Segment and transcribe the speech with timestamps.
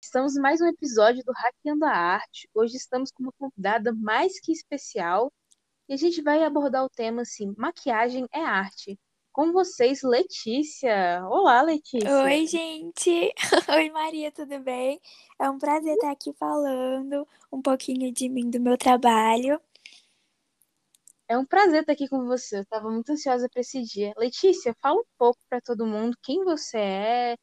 [0.00, 2.48] Estamos em mais um episódio do Hackeando a Arte.
[2.54, 5.32] Hoje estamos com uma convidada mais que especial
[5.88, 8.98] e a gente vai abordar o tema assim: maquiagem é arte.
[9.32, 11.26] Com vocês, Letícia.
[11.26, 12.22] Olá, Letícia.
[12.24, 13.32] Oi, gente.
[13.74, 15.00] Oi, Maria, tudo bem?
[15.40, 19.58] É um prazer estar aqui falando um pouquinho de mim, do meu trabalho.
[21.32, 22.58] É um prazer estar aqui com você.
[22.58, 24.12] Eu estava muito ansiosa para esse dia.
[24.18, 27.36] Letícia, fala um pouco para todo mundo quem você é,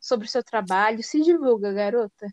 [0.00, 1.02] sobre o seu trabalho.
[1.02, 2.26] Se divulga, garota.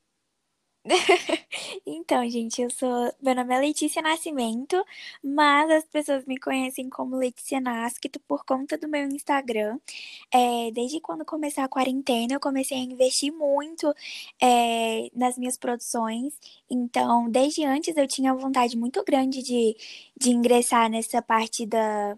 [1.86, 3.14] Então, gente, eu sou.
[3.22, 4.84] Meu nome é Letícia Nascimento,
[5.24, 9.80] mas as pessoas me conhecem como Letícia Nascito por conta do meu Instagram.
[10.32, 13.94] É, desde quando comecei a quarentena, eu comecei a investir muito
[14.42, 16.34] é, nas minhas produções.
[16.70, 19.76] Então, desde antes eu tinha vontade muito grande de,
[20.18, 22.18] de ingressar nessa parte da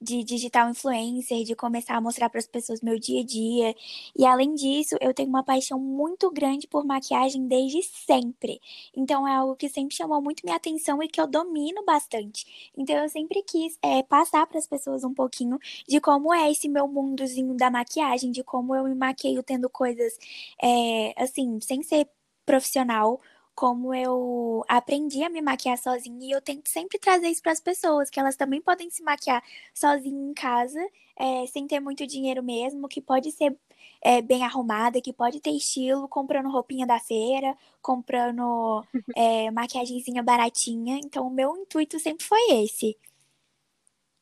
[0.00, 3.74] de digital influencer, de começar a mostrar para as pessoas meu dia a dia.
[4.16, 8.60] E além disso, eu tenho uma paixão muito grande por maquiagem desde sempre.
[8.96, 12.70] Então é algo que sempre chamou muito minha atenção e que eu domino bastante.
[12.76, 16.68] Então eu sempre quis é, passar para as pessoas um pouquinho de como é esse
[16.68, 20.16] meu mundozinho da maquiagem, de como eu me maqueio tendo coisas
[20.62, 22.08] é, assim, sem ser
[22.46, 23.20] profissional
[23.54, 27.60] como eu aprendi a me maquiar sozinha e eu tento sempre trazer isso para as
[27.60, 29.42] pessoas, que elas também podem se maquiar
[29.74, 30.80] sozinha em casa,
[31.16, 33.56] é, sem ter muito dinheiro mesmo, que pode ser
[34.02, 38.84] é, bem arrumada, que pode ter estilo, comprando roupinha da feira, comprando
[39.16, 40.98] é, maquiagemzinha baratinha.
[41.04, 42.96] Então, o meu intuito sempre foi esse.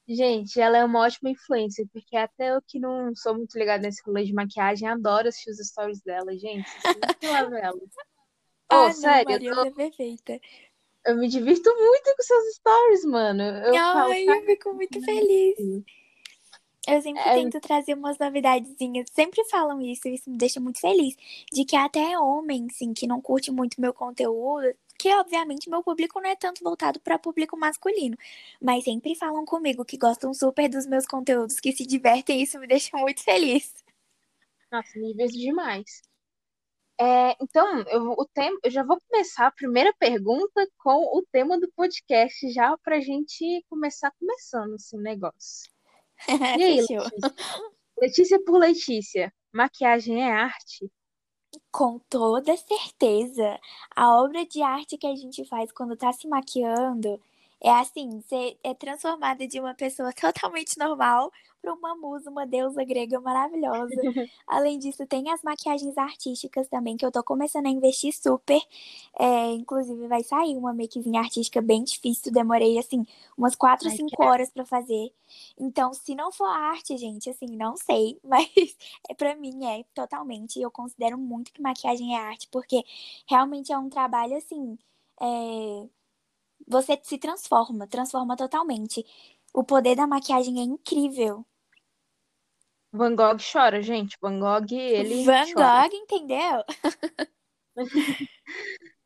[0.08, 4.02] Gente, ela é uma ótima influência, porque até eu que não sou muito ligada nesse
[4.04, 6.68] rolê de maquiagem, adoro assistir os stories dela, gente.
[6.80, 7.78] Sempre lavo ela.
[8.68, 9.64] Ah, oh, sério, Maria, eu tô...
[9.64, 10.40] é perfeita.
[11.06, 13.42] Eu me divirto muito com seus stories, mano.
[13.42, 15.56] Eu Ai, falo, eu fico muito feliz.
[16.86, 17.34] Eu sempre é...
[17.34, 19.06] tento trazer umas novidadezinhas.
[19.12, 21.16] Sempre falam isso, e isso me deixa muito feliz.
[21.52, 26.20] De que até homem, sim, que não curte muito meu conteúdo, que obviamente meu público
[26.20, 28.16] não é tanto voltado para público masculino,
[28.60, 32.58] mas sempre falam comigo que gostam super dos meus conteúdos, que se divertem, e isso
[32.58, 33.72] me deixa muito feliz.
[34.72, 36.02] Nossa, me vejo demais.
[37.00, 41.58] É, então, eu, o tema, eu já vou começar a primeira pergunta com o tema
[41.58, 45.70] do podcast, já para a gente começar começando esse assim, negócio.
[46.58, 47.00] E aí, Letícia?
[48.00, 50.90] Letícia por Letícia, maquiagem é arte?
[51.70, 53.58] Com toda certeza.
[53.94, 57.20] A obra de arte que a gente faz quando tá se maquiando
[57.60, 62.84] é assim, você é transformada de uma pessoa totalmente normal para uma musa, uma deusa
[62.84, 63.94] grega maravilhosa.
[64.46, 68.60] Além disso, tem as maquiagens artísticas também, que eu tô começando a investir super.
[69.18, 72.32] É, inclusive, vai sair uma makezinha artística bem difícil.
[72.32, 73.04] Demorei, assim,
[73.36, 75.12] umas 4, 5 horas para fazer.
[75.58, 78.18] Então, se não for arte, gente, assim, não sei.
[78.22, 78.48] Mas
[79.10, 80.60] é, para mim é totalmente.
[80.60, 82.84] Eu considero muito que maquiagem é arte, porque
[83.28, 84.78] realmente é um trabalho, assim.
[85.20, 85.88] É,
[86.68, 89.04] você se transforma, transforma totalmente.
[89.54, 91.44] O poder da maquiagem é incrível.
[92.92, 94.16] Van Gogh chora, gente.
[94.20, 95.24] Van Gogh, ele.
[95.24, 95.88] Van chora.
[95.88, 96.64] Gogh, entendeu?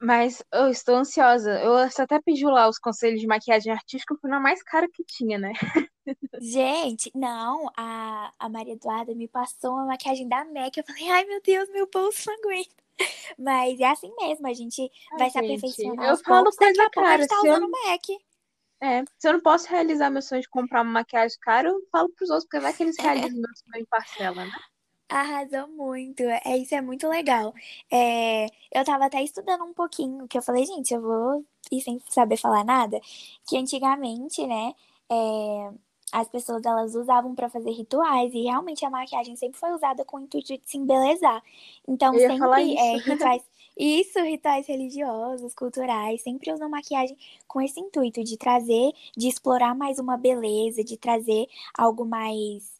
[0.00, 1.58] Mas eu estou ansiosa.
[1.60, 5.38] Eu até pedi lá os conselhos de maquiagem artística, fui na mais cara que tinha,
[5.38, 5.52] né?
[6.42, 10.76] Gente, não, a, a Maria Eduarda me passou uma maquiagem da MAC.
[10.76, 12.83] Eu falei, ai meu Deus, meu bolso não aguenta.
[13.38, 16.02] Mas é assim mesmo, a gente ai, vai gente, se aperfeiçoando.
[16.02, 17.26] Eu falo coisa cara.
[17.26, 17.70] Tá usando eu...
[17.70, 18.18] MAC.
[18.80, 22.10] É, se eu não posso realizar meu sonho de comprar uma maquiagem cara, eu falo
[22.10, 24.52] pros outros, porque vai que eles realizam meu sonho em parcela, né?
[25.08, 26.22] Arrasou muito.
[26.22, 27.54] É, isso é muito legal.
[27.90, 32.00] É, eu tava até estudando um pouquinho, que eu falei, gente, eu vou ir sem
[32.08, 33.00] saber falar nada.
[33.48, 34.74] Que antigamente, né,
[35.10, 35.70] é,
[36.14, 40.18] as pessoas elas usavam para fazer rituais e realmente a maquiagem sempre foi usada com
[40.18, 41.42] o intuito de se embelezar.
[41.88, 43.42] Então, sempre é, rituais
[43.76, 47.16] isso, rituais religiosos, culturais, sempre usam maquiagem
[47.48, 52.72] com esse intuito de trazer, de explorar mais uma beleza, de trazer algo mais.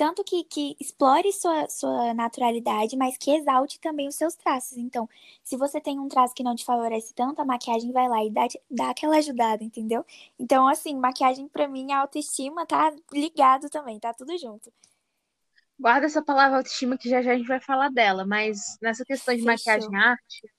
[0.00, 4.78] Tanto que, que explore sua, sua naturalidade, mas que exalte também os seus traços.
[4.78, 5.06] Então,
[5.44, 8.30] se você tem um traço que não te favorece tanto, a maquiagem vai lá e
[8.30, 10.02] dá, dá aquela ajudada, entendeu?
[10.38, 14.72] Então, assim, maquiagem para mim, a autoestima tá ligado também, tá tudo junto.
[15.78, 19.34] Guarda essa palavra autoestima que já já a gente vai falar dela, mas nessa questão
[19.34, 19.52] de Fechou.
[19.52, 20.50] maquiagem arte,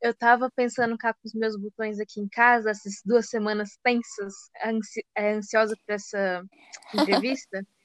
[0.00, 4.32] eu tava pensando cá com os meus botões aqui em casa, essas duas semanas tensas,
[4.64, 6.42] ansi é, ansiosa por essa
[6.94, 7.62] entrevista.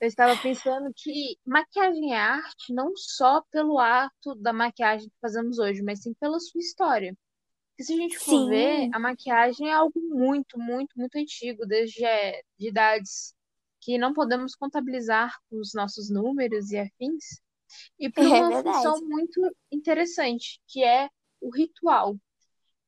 [0.00, 5.58] eu estava pensando que maquiagem é arte não só pelo ato da maquiagem que fazemos
[5.58, 7.16] hoje, mas sim pela sua história.
[7.70, 8.48] Porque se a gente for sim.
[8.48, 13.34] ver, a maquiagem é algo muito, muito, muito antigo, desde é, de idades
[13.80, 17.40] que não podemos contabilizar os nossos números e afins,
[17.98, 21.08] e para uma é função muito interessante, que é
[21.40, 22.16] o ritual.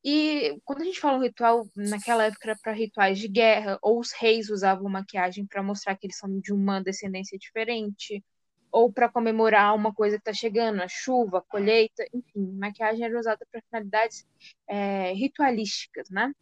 [0.02, 4.00] E quando a gente fala um ritual, naquela época era para rituais de guerra, ou
[4.00, 8.24] os reis usavam maquiagem para mostrar que eles são de uma descendência diferente,
[8.72, 13.18] ou para comemorar uma coisa que está chegando, a chuva, a colheita, enfim, maquiagem era
[13.18, 14.26] usada para finalidades
[14.66, 16.32] é, ritualísticas, né?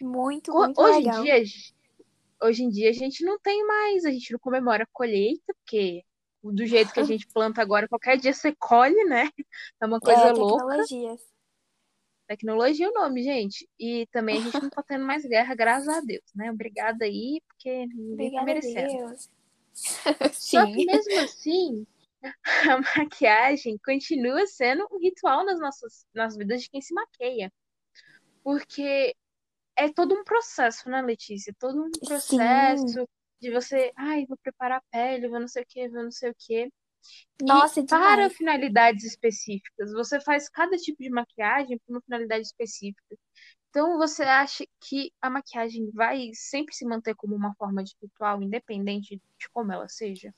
[0.00, 1.20] Muito, muito hoje legal.
[1.20, 1.44] Em dia,
[2.42, 6.02] hoje em dia a gente não tem mais, a gente não comemora a colheita, porque
[6.42, 9.28] do jeito que a gente planta agora, qualquer dia você colhe, né?
[9.82, 10.64] É uma coisa é, louca.
[10.64, 11.35] Tecnologias.
[12.26, 13.68] Tecnologia é o nome, gente.
[13.78, 16.50] E também a gente não tá tendo mais guerra, graças a Deus, né?
[16.50, 19.14] Obrigada aí, porque ninguém tá merecendo.
[20.32, 21.86] Só que mesmo assim,
[22.22, 27.52] a maquiagem continua sendo um ritual nas nossas nas vidas de quem se maqueia.
[28.42, 29.14] Porque
[29.76, 31.54] é todo um processo, né, Letícia?
[31.58, 33.06] Todo um processo Sim.
[33.40, 36.30] de você, ai, vou preparar a pele, vou não sei o que, vou não sei
[36.30, 36.72] o que.
[37.42, 39.92] Nossa, e para finalidades específicas.
[39.92, 43.16] Você faz cada tipo de maquiagem para uma finalidade específica.
[43.70, 48.42] Então, você acha que a maquiagem vai sempre se manter como uma forma de ritual,
[48.42, 50.34] independente de como ela seja?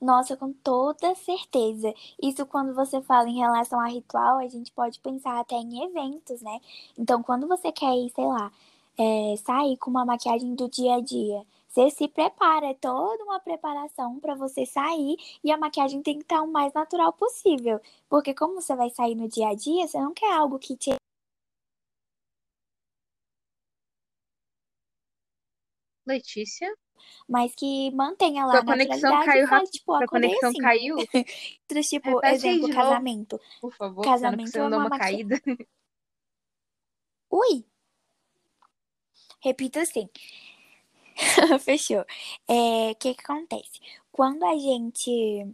[0.00, 1.94] Nossa, com toda certeza.
[2.22, 6.42] Isso quando você fala em relação a ritual, a gente pode pensar até em eventos,
[6.42, 6.60] né?
[6.98, 8.52] Então, quando você quer ir, sei lá,
[8.98, 11.42] é, sair com uma maquiagem do dia a dia,
[11.72, 16.24] você se prepara, é toda uma preparação para você sair e a maquiagem tem que
[16.24, 17.80] estar o mais natural possível.
[18.10, 20.90] Porque como você vai sair no dia a dia, você não quer algo que te
[26.04, 26.68] Letícia?
[27.28, 30.58] Mas que mantenha lá a conexão caiu fale, tipo, a conexão assim.
[30.60, 30.96] caiu.
[31.88, 33.36] tipo, Repete exemplo, casamento.
[33.36, 35.40] Novo, por favor, casamento é uma, uma caída.
[37.30, 37.64] Ui.
[39.40, 40.08] Repito assim.
[41.60, 42.00] Fechou.
[42.00, 42.04] O
[42.48, 43.80] é, que que acontece?
[44.10, 45.46] Quando a gente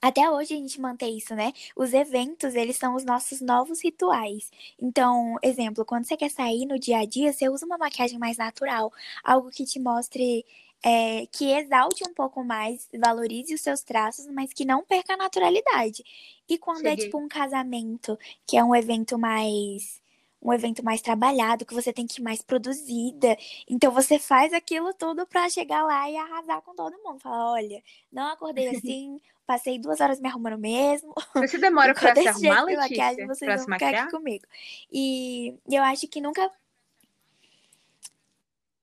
[0.00, 1.52] até hoje a gente mantém isso, né?
[1.74, 4.50] Os eventos, eles são os nossos novos rituais.
[4.80, 8.36] Então, exemplo, quando você quer sair no dia a dia, você usa uma maquiagem mais
[8.36, 8.92] natural,
[9.24, 10.44] algo que te mostre,
[10.84, 15.16] é, que exalte um pouco mais, valorize os seus traços, mas que não perca a
[15.16, 16.04] naturalidade.
[16.48, 17.04] E quando é, Cheguei.
[17.04, 20.00] é tipo um casamento, que é um evento mais
[20.46, 23.36] um evento mais trabalhado, que você tem que ir mais produzida.
[23.68, 27.18] Então você faz aquilo tudo para chegar lá e arrasar com todo mundo.
[27.18, 27.82] Falar, olha,
[28.12, 31.12] não acordei assim, passei duas horas me arrumando mesmo.
[31.34, 32.82] Você demora pra se arrumar, Letícia?
[32.82, 34.44] Maquiagem, vocês pra vão ficar aqui comigo.
[34.90, 36.48] E eu acho que nunca...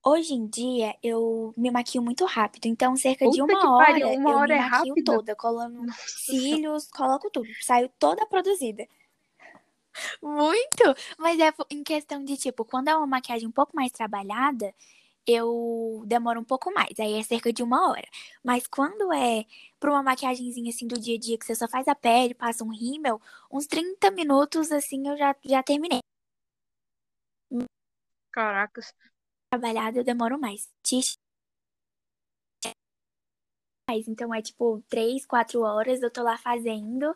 [0.06, 2.66] Hoje em dia, eu me maquio muito rápido.
[2.66, 5.06] Então, cerca Puta de uma hora, uma eu hora me é maquio rápido.
[5.06, 5.34] toda.
[5.34, 5.98] Colando Nossa.
[6.08, 7.48] cílios, coloco tudo.
[7.62, 8.86] Saio toda produzida.
[10.22, 10.84] Muito!
[11.18, 14.74] Mas é em questão de, tipo, quando é uma maquiagem um pouco mais trabalhada,
[15.28, 18.08] eu demoro um pouco mais, aí é cerca de uma hora.
[18.44, 19.46] Mas quando é
[19.80, 22.64] pra uma maquiagemzinha assim do dia a dia, que você só faz a pele, passa
[22.64, 26.00] um rímel, uns 30 minutos assim eu já, já terminei.
[28.32, 28.94] Caracas.
[29.52, 30.70] Trabalhado eu demoro mais.
[34.08, 37.16] Então é tipo 3, 4 horas eu tô lá fazendo.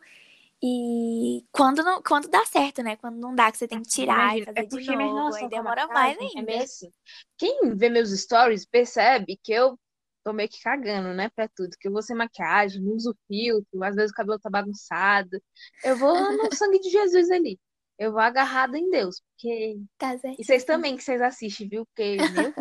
[0.62, 2.96] E quando, não, quando dá certo, né?
[2.96, 5.36] Quando não dá, que você tem que tirar Imagina, e fazer é porque de novo,
[5.36, 6.40] aí demora mais ainda.
[6.40, 6.92] É meio assim.
[7.38, 9.78] Quem vê meus stories percebe que eu
[10.24, 11.76] tô meio que cagando, né, pra tudo.
[11.80, 15.42] Que eu vou sem maquiagem, não uso filtro, às vezes o cabelo tá bagunçado.
[15.84, 17.60] Eu vou no sangue de Jesus ali.
[18.00, 19.80] Eu vou agarrada em Deus, porque...
[19.98, 21.86] Tá e vocês também, que vocês assistem, viu?
[21.86, 22.54] Porque, meu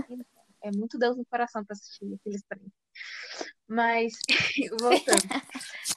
[0.62, 2.72] é muito Deus no coração pra assistir aqueles treinos.
[3.68, 4.12] Mas,
[4.80, 5.22] voltando.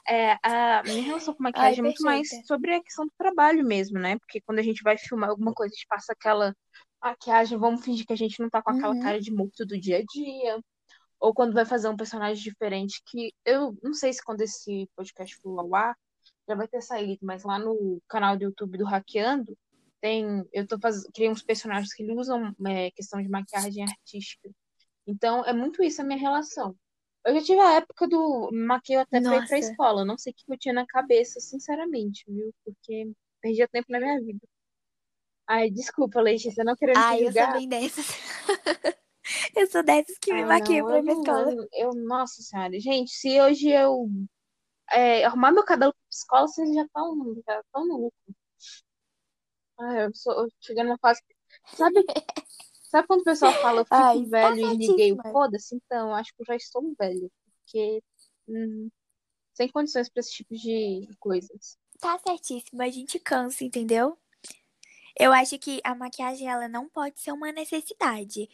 [0.08, 3.64] É, a minha relação com maquiagem Ai, é muito mais sobre a questão do trabalho
[3.64, 4.18] mesmo, né?
[4.18, 6.54] Porque quando a gente vai filmar alguma coisa, a gente passa aquela
[7.02, 9.02] maquiagem, vamos fingir que a gente não tá com aquela uhum.
[9.02, 10.60] cara de morto do dia a dia.
[11.18, 15.36] Ou quando vai fazer um personagem diferente, que eu não sei se quando esse podcast
[15.36, 15.94] for ao ar,
[16.48, 19.56] já vai ter saído, mas lá no canal do YouTube do Hackeando,
[20.00, 24.50] tem, eu tô fazendo, criei uns personagens que usam é, questão de maquiagem artística.
[25.06, 26.74] Então, é muito isso a minha relação.
[27.24, 30.04] Eu já tive a época do maquio até pra ir pra escola.
[30.04, 32.52] Não sei o que eu tinha na cabeça, sinceramente, viu?
[32.64, 34.40] Porque perdia tempo na minha vida.
[35.46, 38.06] Ai, desculpa, Letícia, não querendo Ai, te eu sou bem dessas.
[39.56, 41.52] eu sou dessas que me maquiam pra ir pra escola.
[41.52, 42.78] Eu, eu, nossa senhora.
[42.78, 44.08] Gente, se hoje eu
[44.92, 48.34] é, arrumar meu cabelo pra escola, vocês já estão já tão no lucro.
[49.80, 51.22] Ai, eu sou chegando na fase.
[51.74, 52.04] Sabe,
[52.90, 55.76] Sabe quando o pessoal fala, eu fico Ai, velho e liguei o foda-se?
[55.76, 57.30] Então, acho que eu já estou velho.
[57.64, 58.02] Porque.
[58.48, 58.90] Hum,
[59.54, 61.78] sem condições para esse tipo de coisas.
[62.00, 64.18] Tá certíssimo, a gente cansa, entendeu?
[65.16, 68.48] Eu acho que a maquiagem ela não pode ser uma necessidade.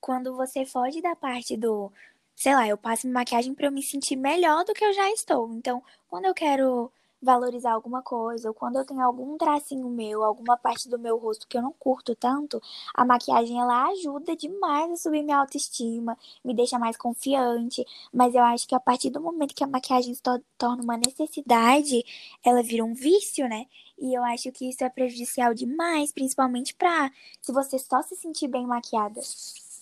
[0.00, 1.92] Quando você foge da parte do
[2.36, 5.52] sei lá, eu passo maquiagem para eu me sentir melhor do que eu já estou.
[5.52, 10.56] Então, quando eu quero valorizar alguma coisa, ou quando eu tenho algum tracinho meu, alguma
[10.56, 12.60] parte do meu rosto que eu não curto tanto,
[12.94, 18.42] a maquiagem ela ajuda demais a subir minha autoestima, me deixa mais confiante, mas eu
[18.42, 22.04] acho que a partir do momento que a maquiagem se to torna uma necessidade,
[22.44, 23.66] ela vira um vício, né?
[23.98, 27.10] E eu acho que isso é prejudicial demais, principalmente pra
[27.42, 29.20] se você só se sentir bem maquiada.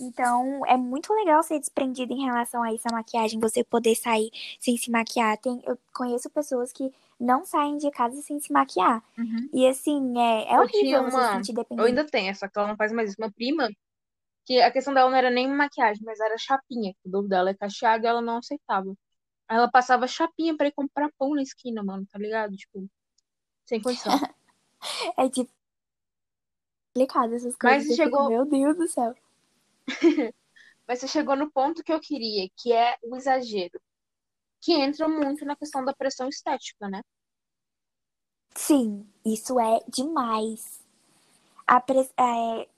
[0.00, 4.30] Então, é muito legal ser desprendido em relação a essa maquiagem, você poder sair
[4.60, 5.36] sem se maquiar.
[5.38, 9.02] Tem, eu conheço pessoas que não saem de casa sem se maquiar.
[9.16, 9.48] Uhum.
[9.52, 11.10] E assim, é, é horrível uma...
[11.10, 11.80] você se sentir dependente.
[11.80, 13.20] Eu ainda tenho, só que ela não faz mais isso.
[13.20, 13.68] Uma prima,
[14.44, 16.94] que a questão dela não era nem maquiagem, mas era chapinha.
[17.04, 18.94] O dobro dela é cacheado e ela não aceitava.
[19.48, 22.54] Aí ela passava chapinha pra ir comprar pão na esquina, mano, tá ligado?
[22.56, 22.88] Tipo,
[23.66, 24.12] sem condição.
[25.18, 25.50] é tipo
[26.98, 27.86] complicado essas coisas.
[27.86, 28.28] Mas chegou...
[28.28, 29.14] Meu Deus do céu.
[30.86, 33.80] Mas você chegou no ponto que eu queria, que é o exagero
[34.60, 37.02] que entra muito na questão da pressão estética, né?
[38.54, 40.80] Sim, isso é demais.
[41.66, 41.82] A,
[42.18, 42.68] é,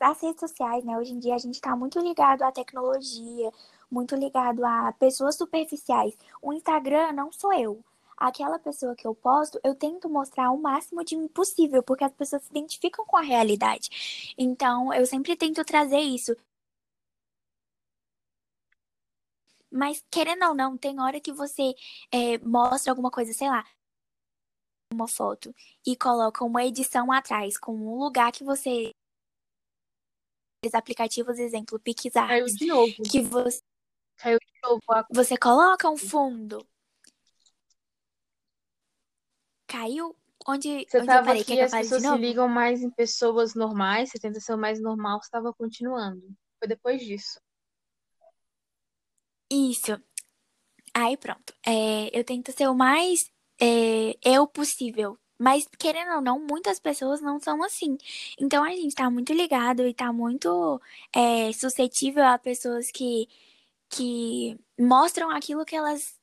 [0.00, 0.98] as redes sociais, né?
[0.98, 3.50] Hoje em dia a gente está muito ligado à tecnologia,
[3.90, 6.16] muito ligado a pessoas superficiais.
[6.42, 7.82] O Instagram não sou eu.
[8.16, 12.42] Aquela pessoa que eu posto, eu tento mostrar o máximo de possível, porque as pessoas
[12.42, 14.34] se identificam com a realidade.
[14.36, 16.36] Então, eu sempre tento trazer isso.
[19.70, 21.74] Mas, querendo ou não, tem hora que você
[22.12, 23.64] é, mostra alguma coisa, sei lá,
[24.92, 25.54] uma foto
[25.86, 28.92] e coloca uma edição atrás com um lugar que você.
[30.64, 32.28] Os aplicativos, exemplo, PixArt.
[32.28, 33.02] Caiu de novo.
[33.10, 33.62] Que você.
[34.16, 34.82] Caiu de novo.
[35.10, 36.66] Você coloca um fundo.
[39.66, 40.14] Caiu?
[40.46, 41.42] Onde, você onde tava eu parei?
[41.42, 45.20] Aqui, as pessoas se ligam mais em pessoas normais, você tenta ser o mais normal,
[45.20, 46.34] você estava continuando.
[46.58, 47.40] Foi depois disso.
[49.50, 50.00] Isso.
[50.94, 51.54] Aí pronto.
[51.66, 53.30] É, eu tento ser o mais
[53.60, 55.18] é, eu possível.
[55.38, 57.96] Mas, querendo ou não, muitas pessoas não são assim.
[58.38, 60.80] Então a gente tá muito ligado e tá muito
[61.14, 63.26] é, suscetível a pessoas que,
[63.88, 66.20] que mostram aquilo que elas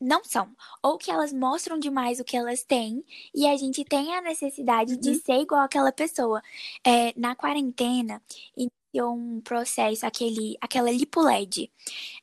[0.00, 0.54] não são.
[0.82, 3.04] Ou que elas mostram demais o que elas têm
[3.34, 5.00] e a gente tem a necessidade uhum.
[5.00, 6.42] de ser igual aquela pessoa.
[6.84, 8.22] É, na quarentena,
[9.00, 11.70] um processo, aquele, aquela lipoled,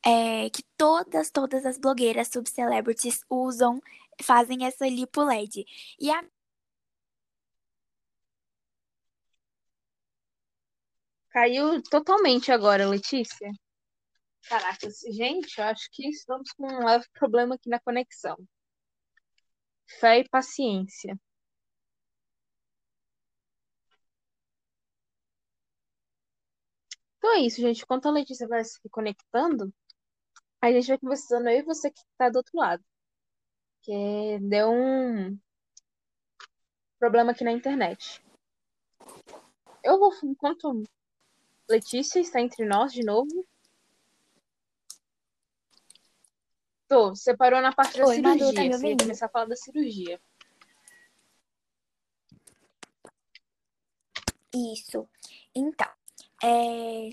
[0.05, 3.81] é, que todas, todas as blogueiras subcelebrities usam,
[4.21, 5.65] fazem essa lipoled.
[5.99, 6.23] E a
[11.31, 13.51] Caiu totalmente agora, Letícia.
[14.47, 18.35] Caracas, gente, eu acho que estamos com um leve problema aqui na conexão.
[19.99, 21.19] Fé e paciência.
[27.19, 27.83] Então é isso, gente.
[27.83, 29.73] Enquanto a Letícia vai se conectando,
[30.61, 32.83] a gente vai conversando eu e você que tá do outro lado.
[33.81, 35.37] Que deu um
[36.97, 38.23] problema aqui na internet.
[39.83, 40.83] Eu vou, enquanto
[41.69, 43.45] Letícia está entre nós de novo.
[46.87, 48.45] Tô, você parou na parte da Oi, cirurgia.
[48.45, 49.03] Madu, tá me ia ouvindo?
[49.03, 50.19] começar a falar da cirurgia.
[54.53, 55.07] Isso.
[55.53, 55.98] Então,
[56.43, 57.09] é,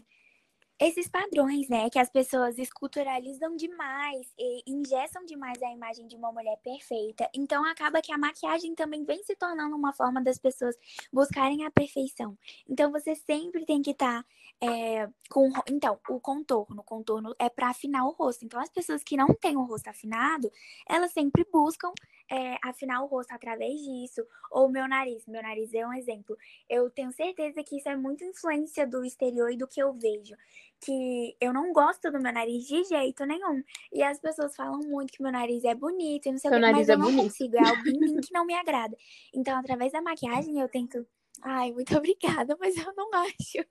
[0.79, 6.31] esses padrões, né, que as pessoas esculturalizam demais e ingessam demais a imagem de uma
[6.31, 7.29] mulher perfeita.
[7.35, 10.77] Então acaba que a maquiagem também vem se tornando uma forma das pessoas
[11.11, 12.37] buscarem a perfeição.
[12.69, 14.29] Então você sempre tem que estar tá,
[14.61, 15.51] é, com.
[15.71, 16.81] Então, o contorno.
[16.81, 18.45] O contorno é para afinar o rosto.
[18.45, 20.51] Então as pessoas que não têm o rosto afinado,
[20.87, 21.91] elas sempre buscam
[22.31, 24.27] é, afinar o rosto através disso.
[24.51, 25.27] Ou meu nariz.
[25.27, 26.37] Meu nariz é um exemplo.
[26.69, 30.35] Eu tenho certeza que isso é muito influência do exterior e do que eu vejo.
[30.81, 33.63] Que eu não gosto do meu nariz de jeito nenhum.
[33.93, 36.61] E as pessoas falam muito que meu nariz é bonito e não sei o que,
[36.61, 37.23] mas é eu não bonito.
[37.25, 37.57] consigo.
[37.57, 38.97] É algo em mim que não me agrada.
[39.35, 41.07] Então, através da maquiagem, eu tento.
[41.43, 43.67] Ai, muito obrigada, mas eu não acho.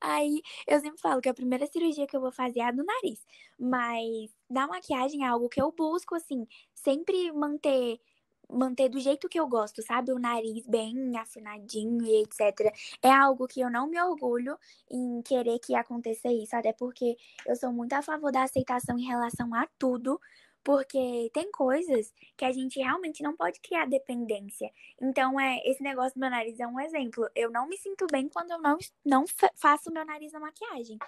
[0.00, 2.84] Aí eu sempre falo que a primeira cirurgia que eu vou fazer é a do
[2.84, 3.24] nariz.
[3.58, 8.00] Mas da maquiagem é algo que eu busco, assim, sempre manter
[8.50, 10.12] manter do jeito que eu gosto, sabe?
[10.12, 12.72] O nariz bem afinadinho e etc.
[13.02, 14.58] É algo que eu não me orgulho
[14.90, 17.16] em querer que aconteça isso, até porque
[17.46, 20.20] eu sou muito a favor da aceitação em relação a tudo,
[20.64, 24.70] porque tem coisas que a gente realmente não pode criar dependência.
[25.00, 27.28] Então, é esse negócio do meu nariz é um exemplo.
[27.34, 29.24] Eu não me sinto bem quando eu não, não
[29.56, 30.98] faço meu nariz na maquiagem.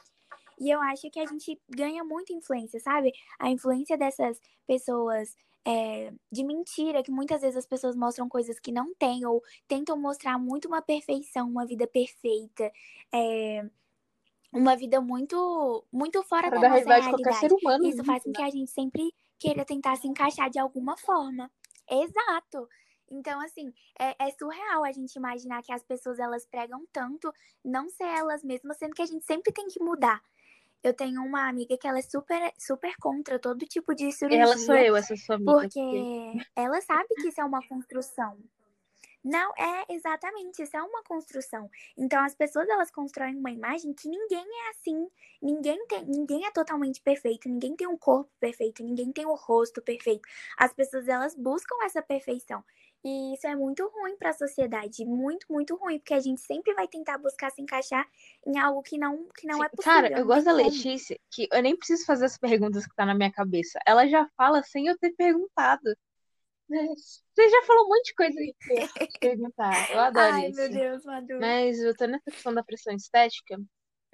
[0.58, 3.12] E eu acho que a gente ganha muita influência, sabe?
[3.38, 5.34] A influência dessas pessoas
[5.64, 9.96] é, de mentira, que muitas vezes as pessoas mostram coisas que não têm, ou tentam
[9.96, 12.70] mostrar muito uma perfeição, uma vida perfeita.
[13.12, 13.64] É,
[14.52, 17.11] uma vida muito muito fora, fora da, da realidade.
[17.11, 18.37] Qualquer ser humano Isso faz com né?
[18.37, 19.12] que a gente sempre
[19.44, 21.50] queira tentar se encaixar de alguma forma.
[21.90, 22.66] Exato.
[23.10, 27.30] Então, assim, é, é, surreal a gente imaginar que as pessoas elas pregam tanto
[27.62, 30.22] não ser elas mesmas, sendo que a gente sempre tem que mudar.
[30.82, 34.42] Eu tenho uma amiga que ela é super, super contra todo tipo de cirurgia.
[34.42, 35.52] Ela sou eu, essa sua amiga.
[35.52, 36.46] Porque, porque...
[36.56, 38.38] ela sabe que isso é uma construção.
[39.24, 41.70] Não, é exatamente, isso é uma construção.
[41.96, 45.08] Então as pessoas elas constroem uma imagem que ninguém é assim,
[45.40, 49.34] ninguém tem, ninguém é totalmente perfeito, ninguém tem um corpo perfeito, ninguém tem o um
[49.34, 50.28] rosto perfeito.
[50.58, 52.62] As pessoas elas buscam essa perfeição.
[53.02, 56.72] E isso é muito ruim para a sociedade, muito, muito ruim, porque a gente sempre
[56.74, 58.06] vai tentar buscar se encaixar
[58.46, 59.92] em algo que não, que não é possível.
[59.92, 63.14] Cara, eu gosto da Letícia, que eu nem preciso fazer as perguntas que tá na
[63.14, 63.78] minha cabeça.
[63.86, 65.94] Ela já fala sem eu ter perguntado.
[67.35, 69.90] Você já falou um monte de coisa aí pra perguntar.
[69.90, 70.61] Eu adoro Ai, isso.
[70.61, 71.40] Ai, meu Deus, Madu.
[71.40, 73.61] Mas eu tô nessa questão da pressão estética.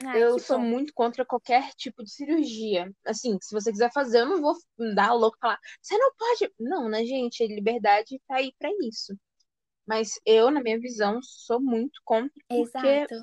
[0.05, 0.65] Ai, eu sou bom.
[0.65, 2.91] muito contra qualquer tipo de cirurgia.
[3.05, 4.55] Assim, se você quiser fazer, eu não vou
[4.95, 6.53] dar louco e falar, você não pode.
[6.59, 7.43] Não, né, gente?
[7.43, 9.15] A liberdade tá aí pra isso.
[9.87, 12.33] Mas eu, na minha visão, sou muito contra.
[12.49, 13.15] Porque Exato.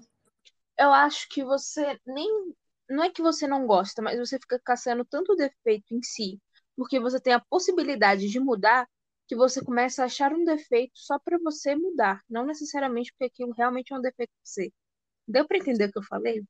[0.78, 2.54] eu acho que você nem.
[2.90, 6.40] Não é que você não gosta, mas você fica caçando tanto defeito em si,
[6.76, 8.88] porque você tem a possibilidade de mudar,
[9.28, 13.52] que você começa a achar um defeito só para você mudar, não necessariamente porque aquilo
[13.52, 14.72] realmente é um defeito pra você.
[15.28, 16.44] Deu para entender o que eu falei?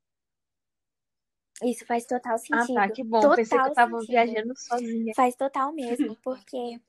[1.64, 2.78] Isso faz total sentido.
[2.78, 3.20] Ah, tá, que bom.
[3.20, 4.10] Total Pensei que eu tava sentido.
[4.12, 5.14] viajando sozinha.
[5.16, 6.80] Faz total mesmo, porque.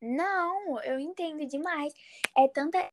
[0.00, 1.92] Não, eu entendo demais.
[2.36, 2.90] É tanta.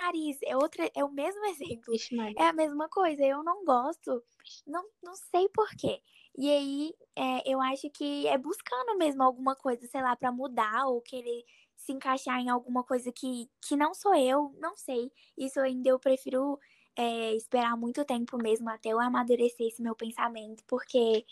[0.00, 1.94] Nariz, é outra, é o mesmo exemplo.
[2.38, 3.22] é a mesma coisa.
[3.24, 4.22] Eu não gosto,
[4.66, 6.00] não, não sei porquê.
[6.36, 10.86] E aí, é, eu acho que é buscando mesmo alguma coisa, sei lá, para mudar
[10.86, 11.44] ou querer
[11.76, 15.10] se encaixar em alguma coisa que, que não sou eu, não sei.
[15.36, 16.60] Isso ainda eu prefiro
[16.94, 21.24] é, esperar muito tempo mesmo até eu amadurecer esse meu pensamento, porque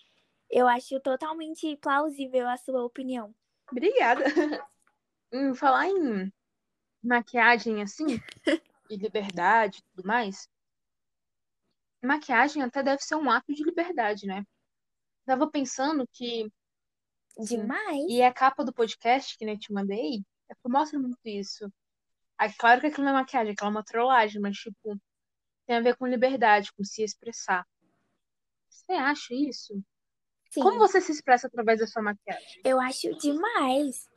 [0.50, 3.34] eu acho totalmente plausível a sua opinião.
[3.70, 4.24] Obrigada.
[5.32, 6.32] em falar em
[7.02, 8.06] maquiagem assim,
[8.90, 10.48] e liberdade e tudo mais,
[12.02, 14.46] maquiagem até deve ser um ato de liberdade, né?
[15.26, 16.50] Tava pensando que.
[17.38, 18.04] Demais.
[18.08, 21.70] E a capa do podcast que eu te mandei é mostra muito isso.
[22.40, 24.96] É claro que aquilo não é maquiagem, aquilo é uma trollagem, mas, tipo,
[25.66, 27.66] tem a ver com liberdade, com se expressar.
[28.68, 29.74] Você acha isso?
[30.50, 30.62] Sim.
[30.62, 32.60] Como você se expressa através da sua maquiagem?
[32.64, 34.08] Eu acho demais.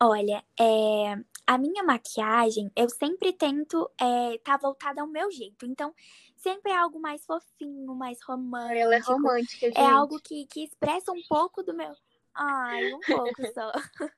[0.00, 1.14] Olha, é,
[1.46, 5.64] a minha maquiagem, eu sempre tento é, tá voltada ao meu jeito.
[5.64, 5.94] Então,
[6.36, 8.78] sempre é algo mais fofinho, mais romântico.
[8.78, 9.78] Ela é romântica, gente.
[9.78, 11.94] É algo que, que expressa um pouco do meu.
[12.34, 13.72] Ai, um pouco só.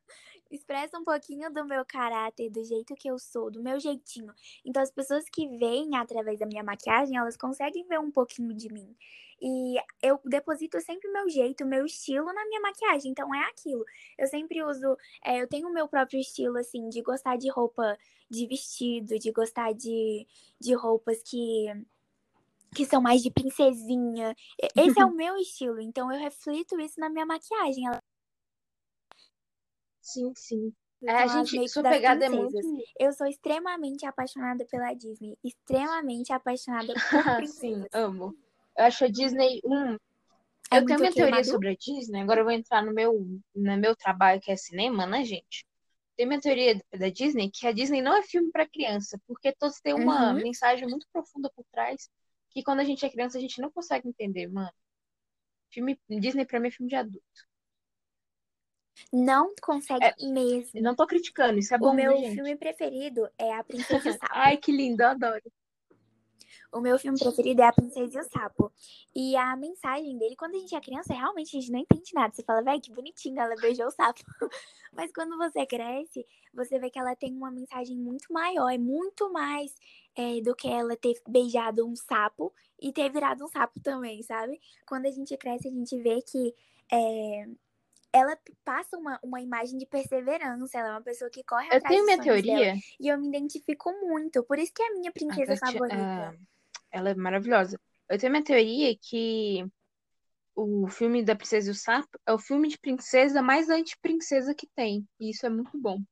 [0.50, 4.32] expressa um pouquinho do meu caráter, do jeito que eu sou, do meu jeitinho.
[4.64, 8.72] Então, as pessoas que veem através da minha maquiagem, elas conseguem ver um pouquinho de
[8.72, 8.96] mim.
[9.40, 13.10] E eu deposito sempre o meu jeito, o meu estilo na minha maquiagem.
[13.10, 13.84] Então, é aquilo.
[14.16, 14.96] Eu sempre uso.
[15.24, 17.96] É, eu tenho o meu próprio estilo, assim, de gostar de roupa
[18.28, 20.26] de vestido, de gostar de,
[20.60, 21.66] de roupas que
[22.74, 24.34] que são mais de princesinha.
[24.76, 27.86] Esse é o meu estilo, então eu reflito isso na minha maquiagem.
[27.86, 28.00] Ela
[30.00, 30.72] Sim, sim.
[31.04, 32.58] É, a gente, sua pegada é muito.
[32.98, 35.36] Eu sou extremamente apaixonada pela Disney.
[35.44, 36.92] Extremamente apaixonada
[37.44, 38.34] por Sim, amo.
[38.76, 39.94] Eu acho a Disney um.
[40.70, 42.20] É eu tenho minha teoria sobre a Disney.
[42.20, 43.12] Agora eu vou entrar no meu,
[43.54, 45.64] no meu trabalho, que é cinema, né, gente?
[46.16, 49.80] Tem minha teoria da Disney, que a Disney não é filme para criança, porque todos
[49.80, 50.42] têm uma uhum.
[50.42, 52.10] mensagem muito profunda por trás,
[52.58, 54.72] que quando a gente é criança a gente não consegue entender, mano.
[55.70, 57.48] Filme Disney para mim é filme de adulto.
[59.12, 60.80] Não consegue é, mesmo.
[60.80, 61.90] Não tô criticando, isso é bom.
[61.90, 64.18] O meu né, filme preferido é A Princesa.
[64.32, 65.42] Ai, que lindo, eu adoro.
[66.72, 68.72] O meu filme preferido é A Princesa e o Sapo.
[69.14, 72.34] E a mensagem dele, quando a gente é criança, realmente a gente não entende nada.
[72.34, 74.20] Você fala, velho, que bonitinho, ela beijou o sapo.
[74.92, 79.32] Mas quando você cresce, você vê que ela tem uma mensagem muito maior, é muito
[79.32, 79.74] mais
[80.14, 84.60] é, do que ela ter beijado um sapo e ter virado um sapo também, sabe?
[84.86, 86.54] Quando a gente cresce, a gente vê que
[86.92, 87.46] é,
[88.12, 91.94] ela passa uma, uma imagem de perseverança, ela é uma pessoa que corre eu atrás
[91.94, 95.12] tenho minha teoria dela, e eu me identifico muito, por isso que é a minha
[95.12, 95.96] princesa a favorita.
[95.96, 96.57] É...
[96.90, 97.78] Ela é maravilhosa.
[98.08, 99.64] Eu tenho minha teoria que
[100.54, 104.66] o filme da Princesa e o Sapo é o filme de princesa mais anti-princesa que
[104.74, 106.02] tem, e isso é muito bom.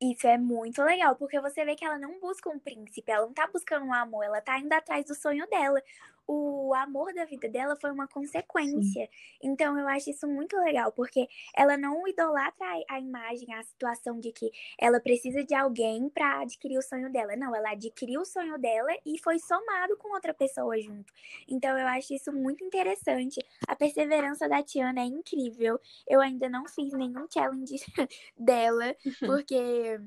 [0.00, 3.34] Isso é muito legal, porque você vê que ela não busca um príncipe, ela não
[3.34, 5.82] tá buscando um amor, ela tá indo atrás do sonho dela.
[6.28, 9.06] O amor da vida dela foi uma consequência.
[9.06, 9.08] Sim.
[9.42, 14.30] Então eu acho isso muito legal, porque ela não idolatra a imagem, a situação de
[14.30, 17.34] que ela precisa de alguém para adquirir o sonho dela.
[17.34, 21.10] Não, ela adquiriu o sonho dela e foi somado com outra pessoa junto.
[21.48, 23.40] Então eu acho isso muito interessante.
[23.66, 25.80] A perseverança da Tiana é incrível.
[26.06, 27.76] Eu ainda não fiz nenhum challenge
[28.36, 29.98] dela, porque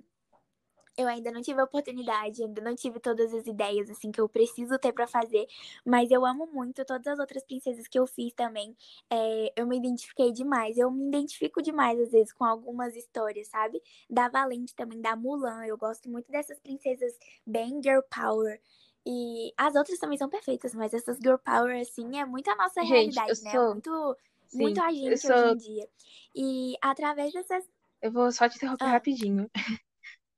[1.01, 4.29] eu ainda não tive a oportunidade, ainda não tive todas as ideias assim que eu
[4.29, 5.47] preciso ter para fazer,
[5.85, 8.75] mas eu amo muito todas as outras princesas que eu fiz também.
[9.09, 13.81] É, eu me identifiquei demais, eu me identifico demais às vezes com algumas histórias, sabe?
[14.09, 15.65] Da Valente também, da Mulan.
[15.65, 18.59] Eu gosto muito dessas princesas bem girl power.
[19.05, 22.81] E as outras também são perfeitas, mas essas girl power assim é muito a nossa
[22.81, 23.51] gente, realidade, né?
[23.51, 23.61] Sou...
[23.61, 25.35] É muito Sim, muito a gente sou...
[25.35, 25.89] hoje em dia.
[26.35, 27.65] E através dessas
[28.01, 28.91] eu vou só te interromper ah.
[28.91, 29.49] rapidinho.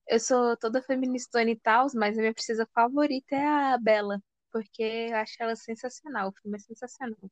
[0.07, 4.83] Eu sou toda feministona e tal, mas a minha princesa favorita é a Bela, porque
[4.83, 6.29] eu acho ela sensacional.
[6.29, 7.31] O filme é sensacional.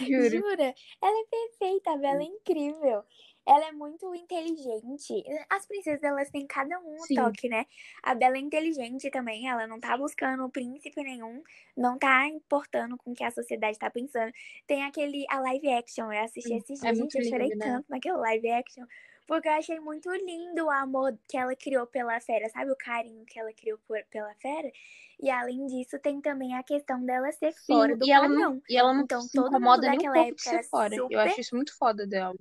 [0.00, 0.30] Juro.
[0.30, 0.74] Jura?
[1.02, 3.04] Ela é perfeita, a Bela é incrível.
[3.46, 5.24] Ela é muito inteligente.
[5.48, 7.64] As princesas, elas têm cada um um toque, né?
[8.02, 11.42] A Bela é inteligente também, ela não tá buscando príncipe nenhum,
[11.74, 14.30] não tá importando com o que a sociedade tá pensando.
[14.66, 17.58] Tem aquele, a live action, eu assisti esses é dias, é gente, eu chorei lindo,
[17.58, 17.66] né?
[17.72, 18.84] tanto naquele live action.
[19.28, 22.70] Porque eu achei muito lindo o amor que ela criou pela fera, sabe?
[22.70, 24.72] O carinho que ela criou por, pela fera.
[25.20, 28.62] E além disso, tem também a questão dela ser Sim, fora do e ela não,
[28.66, 30.96] E ela não então, se incomoda nem um pouco de ser fora.
[30.96, 31.14] Super...
[31.14, 32.34] Eu acho isso muito foda dela.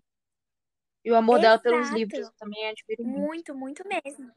[1.04, 1.63] E o amor Exato.
[1.63, 3.54] dela pelos livros também admiro muito.
[3.54, 4.32] Muito, muito mesmo.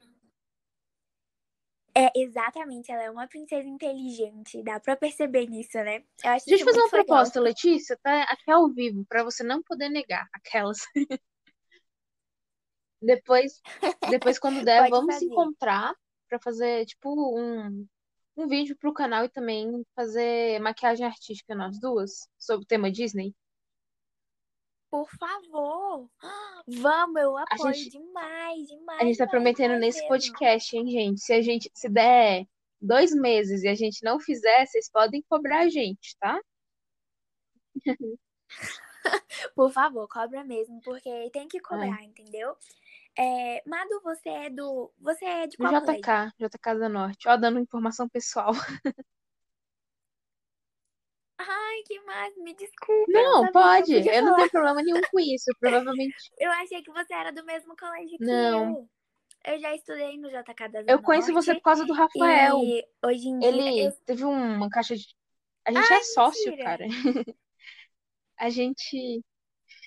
[1.94, 6.02] É, exatamente, ela é uma princesa inteligente, dá pra perceber nisso, né?
[6.24, 9.62] Eu acho Deixa eu fazer uma proposta, Letícia, tá aqui ao vivo, pra você não
[9.62, 10.78] poder negar aquelas.
[13.00, 13.60] Depois,
[14.10, 15.26] depois quando der, vamos fazer.
[15.26, 15.94] se encontrar
[16.28, 17.86] para fazer, tipo, um,
[18.36, 23.34] um vídeo pro canal e também fazer maquiagem artística nós duas, sobre o tema Disney.
[24.90, 26.10] Por favor!
[26.66, 29.00] Vamos, eu apoio gente, demais, demais.
[29.00, 30.08] A gente tá demais, prometendo nesse mesmo.
[30.08, 31.20] podcast, hein, gente?
[31.20, 32.44] Se a gente se der
[32.80, 36.40] dois meses e a gente não fizer, vocês podem cobrar a gente, tá?
[39.54, 42.04] Por favor, cobra mesmo, porque tem que cobrar, é.
[42.04, 42.56] entendeu?
[43.18, 44.92] É, Madu, você é do.
[44.98, 46.32] Você é de qual JK, colégio?
[46.38, 47.28] JK da Norte.
[47.28, 48.52] Ó, dando informação pessoal.
[51.38, 52.36] Ai, que mais?
[52.36, 53.12] Me desculpe.
[53.12, 53.92] Não, pode.
[53.94, 55.50] Eu, eu não tenho problema nenhum com isso.
[55.58, 56.30] Provavelmente.
[56.38, 58.68] Eu achei que você era do mesmo colégio que não.
[58.68, 58.88] eu.
[59.42, 62.58] Eu já estudei no JK da Eu conheço Norte, você por causa do Rafael.
[63.02, 63.48] Hoje em dia.
[63.48, 63.92] Ele eu...
[64.04, 65.06] teve uma caixa de.
[65.64, 66.64] A gente Ai, é sócio, mentira.
[66.64, 66.84] cara.
[68.36, 69.24] a gente.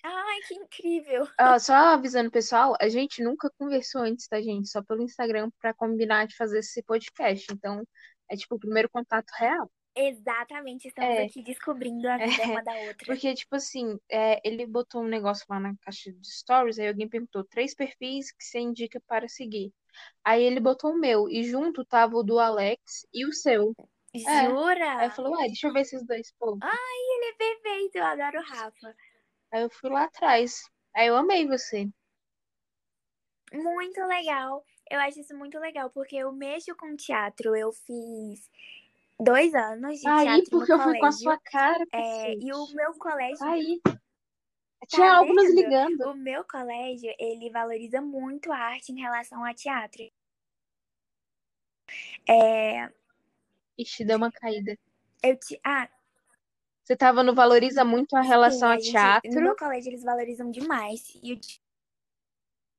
[0.03, 1.23] Ai, que incrível.
[1.23, 4.69] Uh, só avisando, pessoal, a gente nunca conversou antes, tá, gente?
[4.69, 7.47] Só pelo Instagram para combinar de fazer esse podcast.
[7.53, 7.81] Então,
[8.29, 9.71] é tipo o primeiro contato real.
[9.95, 13.05] Exatamente, estamos é, aqui descobrindo a vida é, uma da outra.
[13.05, 17.07] Porque, tipo assim, é, ele botou um negócio lá na caixa de stories, aí alguém
[17.07, 19.71] perguntou três perfis que você indica para seguir.
[20.23, 23.73] Aí ele botou o meu, e junto tava o do Alex e o seu.
[24.15, 24.79] Jura?
[24.79, 24.95] É.
[25.03, 26.33] Aí falou, ué, deixa eu ver esses dois.
[26.61, 28.95] Ai, ele é perfeito, eu adoro o Rafa.
[29.53, 30.67] Aí eu fui lá atrás.
[30.95, 31.87] Aí eu amei você.
[33.53, 34.65] Muito legal.
[34.89, 37.55] Eu acho isso muito legal, porque eu mexo com teatro.
[37.55, 38.49] Eu fiz
[39.19, 41.85] dois anos de Aí, teatro porque eu fui com a sua cara.
[41.93, 43.45] É, e o meu colégio.
[43.45, 43.79] Aí.
[43.83, 43.97] Tá
[44.87, 46.01] Tinha algo nos ligando.
[46.09, 50.01] O meu colégio, ele valoriza muito a arte em relação a teatro.
[52.27, 52.91] É...
[53.77, 54.75] Ixi, deu uma caída.
[55.21, 55.59] Eu te...
[55.63, 55.87] Ah,
[56.83, 59.31] você tava no Valoriza muito a relação Sim, a, gente, teatro.
[59.31, 61.01] No meu colégio eles valorizam demais.
[61.23, 61.39] E o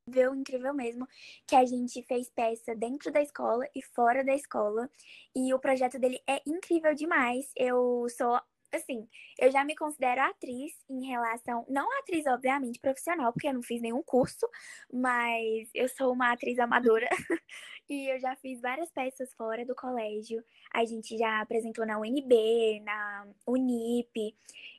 [0.06, 1.08] incrível, incrível mesmo,
[1.46, 4.90] que a gente fez peça dentro da escola e fora da escola.
[5.34, 7.50] E o projeto dele é incrível demais.
[7.56, 8.38] Eu sou
[8.74, 9.08] assim,
[9.38, 13.80] eu já me considero atriz em relação, não atriz obviamente profissional, porque eu não fiz
[13.80, 14.48] nenhum curso,
[14.92, 17.08] mas eu sou uma atriz amadora
[17.88, 20.44] e eu já fiz várias peças fora do colégio.
[20.72, 24.36] A gente já apresentou na UNB, na Unip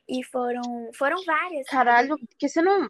[0.08, 1.66] e foram foram várias.
[1.66, 2.88] Caralho, porque você não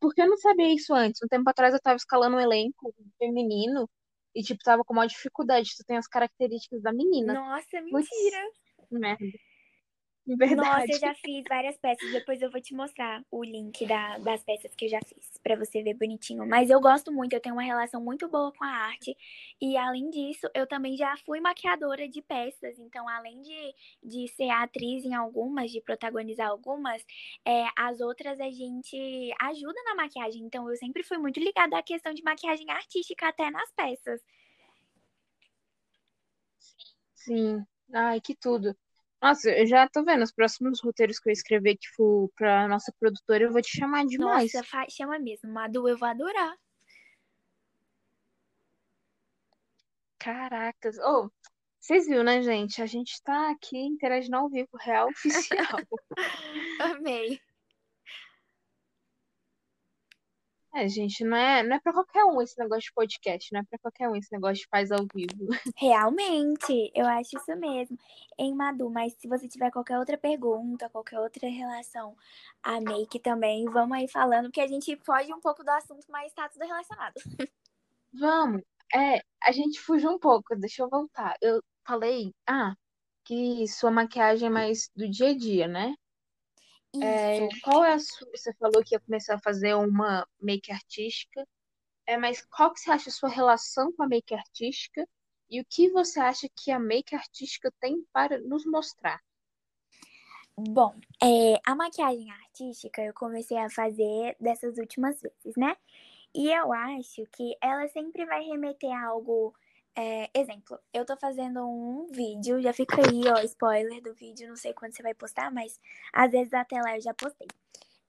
[0.00, 1.22] porque eu não sabia isso antes.
[1.22, 3.88] Um tempo atrás eu tava escalando um elenco feminino
[4.34, 5.76] e, tipo, tava com uma dificuldade.
[5.76, 7.34] Tu tem as características da menina.
[7.34, 8.38] Nossa, mentira.
[8.76, 9.24] Puts, merda.
[10.24, 10.54] Verdade.
[10.54, 12.12] Nossa, eu já fiz várias peças.
[12.12, 15.56] Depois eu vou te mostrar o link da, das peças que eu já fiz, para
[15.56, 16.46] você ver bonitinho.
[16.46, 19.16] Mas eu gosto muito, eu tenho uma relação muito boa com a arte.
[19.60, 22.78] E além disso, eu também já fui maquiadora de peças.
[22.78, 27.04] Então, além de, de ser atriz em algumas, de protagonizar algumas,
[27.44, 30.42] é, as outras a gente ajuda na maquiagem.
[30.44, 34.22] Então, eu sempre fui muito ligada à questão de maquiagem artística, até nas peças.
[37.14, 37.64] Sim.
[37.92, 38.76] Ai, que tudo.
[39.22, 42.92] Nossa, eu já tô vendo os próximos roteiros que eu escrever que for pra nossa
[42.98, 44.50] produtora, eu vou te chamar demais.
[44.52, 45.48] Nossa, chama mesmo.
[45.48, 46.56] Madu, eu vou adorar.
[50.18, 50.98] Caracas.
[50.98, 51.30] Oh,
[51.78, 52.82] vocês viram, né, gente?
[52.82, 55.78] A gente tá aqui interagindo ao vivo, real oficial.
[56.80, 57.40] Amei.
[60.74, 63.64] É, gente, não é, não é pra qualquer um esse negócio de podcast, não é
[63.64, 65.48] pra qualquer um esse negócio de faz ao vivo.
[65.76, 67.98] Realmente, eu acho isso mesmo.
[68.38, 72.16] Em Madu, mas se você tiver qualquer outra pergunta, qualquer outra relação
[72.62, 76.32] a make também, vamos aí falando, porque a gente foge um pouco do assunto, mas
[76.32, 77.14] tá tudo relacionado.
[78.14, 78.62] Vamos.
[78.94, 81.34] É, a gente fugiu um pouco, deixa eu voltar.
[81.40, 82.74] Eu falei, ah,
[83.24, 85.94] que sua maquiagem é mais do dia a dia, né?
[87.00, 88.28] É, qual é a sua.
[88.34, 91.46] Você falou que ia começar a fazer uma make artística.
[92.06, 95.06] É, mas qual que você acha a sua relação com a make artística?
[95.48, 99.20] E o que você acha que a make artística tem para nos mostrar?
[100.56, 105.76] Bom, é, a maquiagem artística eu comecei a fazer dessas últimas vezes, né?
[106.34, 109.54] E eu acho que ela sempre vai remeter a algo.
[109.94, 114.56] É, exemplo, eu tô fazendo um vídeo, já fica aí, ó, spoiler do vídeo, não
[114.56, 115.78] sei quando você vai postar, mas
[116.12, 117.48] às vezes até lá eu já postei.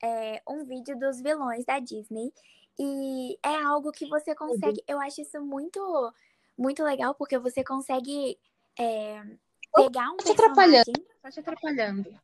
[0.02, 2.34] É um vídeo dos vilões da Disney.
[2.80, 4.84] E é algo que você consegue.
[4.88, 5.80] Eu acho isso muito,
[6.58, 8.38] muito legal, porque você consegue
[8.80, 9.22] é,
[9.76, 10.92] pegar um tá te atrapalhando.
[11.22, 12.20] Tá te atrapalhando.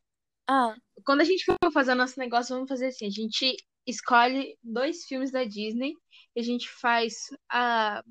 [0.47, 0.75] Ah.
[1.05, 5.05] Quando a gente for fazer o nosso negócio, vamos fazer assim: a gente escolhe dois
[5.05, 5.93] filmes da Disney
[6.35, 8.03] e a gente faz a,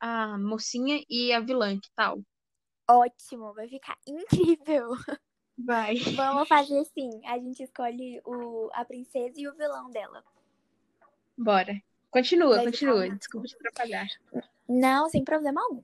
[0.00, 2.20] a mocinha e a vilã, que tal?
[2.88, 4.90] Ótimo, vai ficar incrível.
[5.58, 5.96] Vai.
[6.16, 10.24] Vamos fazer assim: a gente escolhe o, a princesa e o vilão dela.
[11.36, 11.80] Bora.
[12.10, 13.08] Continua, vai continua.
[13.08, 14.08] Desculpa te atrapalhar.
[14.68, 15.82] Não, sem problema algum.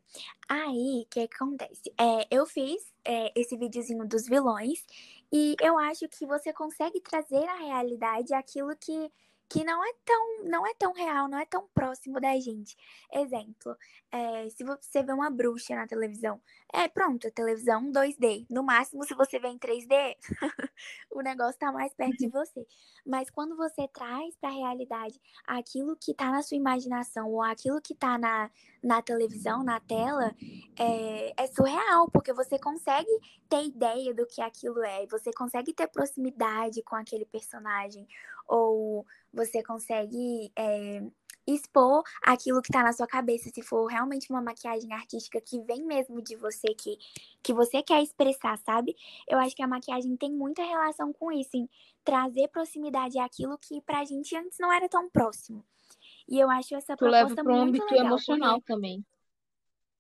[0.49, 1.93] Aí, o que acontece?
[1.99, 4.85] É, eu fiz é, esse videozinho dos vilões
[5.33, 9.11] e eu acho que você consegue trazer à realidade aquilo que
[9.49, 12.77] que não é tão não é tão real, não é tão próximo da gente.
[13.13, 13.77] Exemplo,
[14.11, 16.41] é, se você vê uma bruxa na televisão,
[16.73, 18.47] é pronto, a televisão 2D.
[18.51, 20.17] No máximo, se você vê em 3D,
[21.11, 22.67] o negócio tá mais perto de você.
[23.05, 27.81] Mas quando você traz para a realidade aquilo que tá na sua imaginação ou aquilo
[27.81, 28.51] que tá na,
[28.83, 30.35] na televisão, na tela,
[30.79, 33.11] é, é surreal, porque você consegue
[33.49, 38.07] ter ideia do que aquilo é, você consegue ter proximidade com aquele personagem
[38.49, 39.07] ou
[39.37, 41.03] você consegue é,
[41.47, 45.85] expor aquilo que está na sua cabeça, se for realmente uma maquiagem artística que vem
[45.85, 46.99] mesmo de você, que,
[47.43, 48.97] que você quer expressar, sabe?
[49.29, 51.69] Eu acho que a maquiagem tem muita relação com isso, em
[52.03, 55.65] trazer proximidade àquilo que pra gente antes não era tão próximo.
[56.29, 59.05] E eu acho essa tu proposta leva pro âmbito legal, emocional também.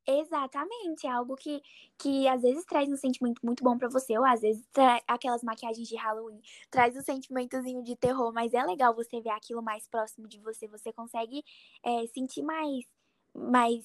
[0.08, 1.60] Exatamente, é algo que,
[1.98, 4.64] que às vezes traz um sentimento muito bom para você, ou às vezes
[5.06, 6.40] aquelas maquiagens de Halloween
[6.70, 10.68] traz um sentimentozinho de terror, mas é legal você ver aquilo mais próximo de você,
[10.68, 11.42] você consegue
[11.82, 12.84] é, sentir mais,
[13.34, 13.84] mais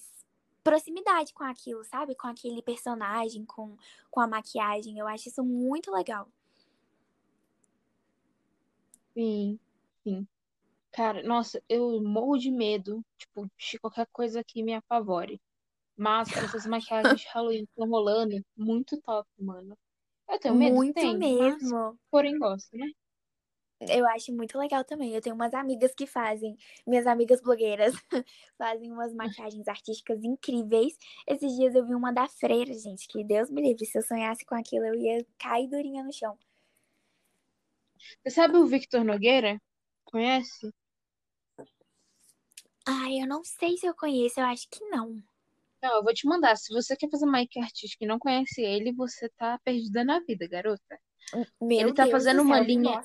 [0.64, 2.14] proximidade com aquilo, sabe?
[2.14, 3.76] Com aquele personagem, com,
[4.12, 6.30] com a maquiagem, eu acho isso muito legal.
[9.16, 9.60] Sim,
[10.04, 10.28] sim.
[10.92, 15.42] Cara, nossa, eu morro de medo, tipo, de qualquer coisa que me apavore.
[16.02, 19.78] Mas essas maquiagens de Halloween estão rolando muito top, mano.
[20.28, 21.78] Eu tenho medo, muito tenho, mesmo.
[21.78, 22.88] Mas, porém gosto, né?
[23.82, 25.14] Eu acho muito legal também.
[25.14, 27.94] Eu tenho umas amigas que fazem, minhas amigas blogueiras,
[28.58, 30.98] fazem umas maquiagens artísticas incríveis.
[31.28, 33.86] Esses dias eu vi uma da freira, gente, que Deus me livre.
[33.86, 36.36] Se eu sonhasse com aquilo, eu ia cair durinha no chão.
[38.24, 39.62] Você sabe o Victor Nogueira?
[40.06, 40.74] Conhece?
[42.88, 45.22] Ai, eu não sei se eu conheço, eu acho que não.
[45.82, 46.56] Não, eu vou te mandar.
[46.56, 50.48] Se você quer fazer make artística e não conhece ele, você tá perdida na vida,
[50.48, 51.00] garota.
[51.60, 53.02] Meu ele tá Deus fazendo uma céu, linha.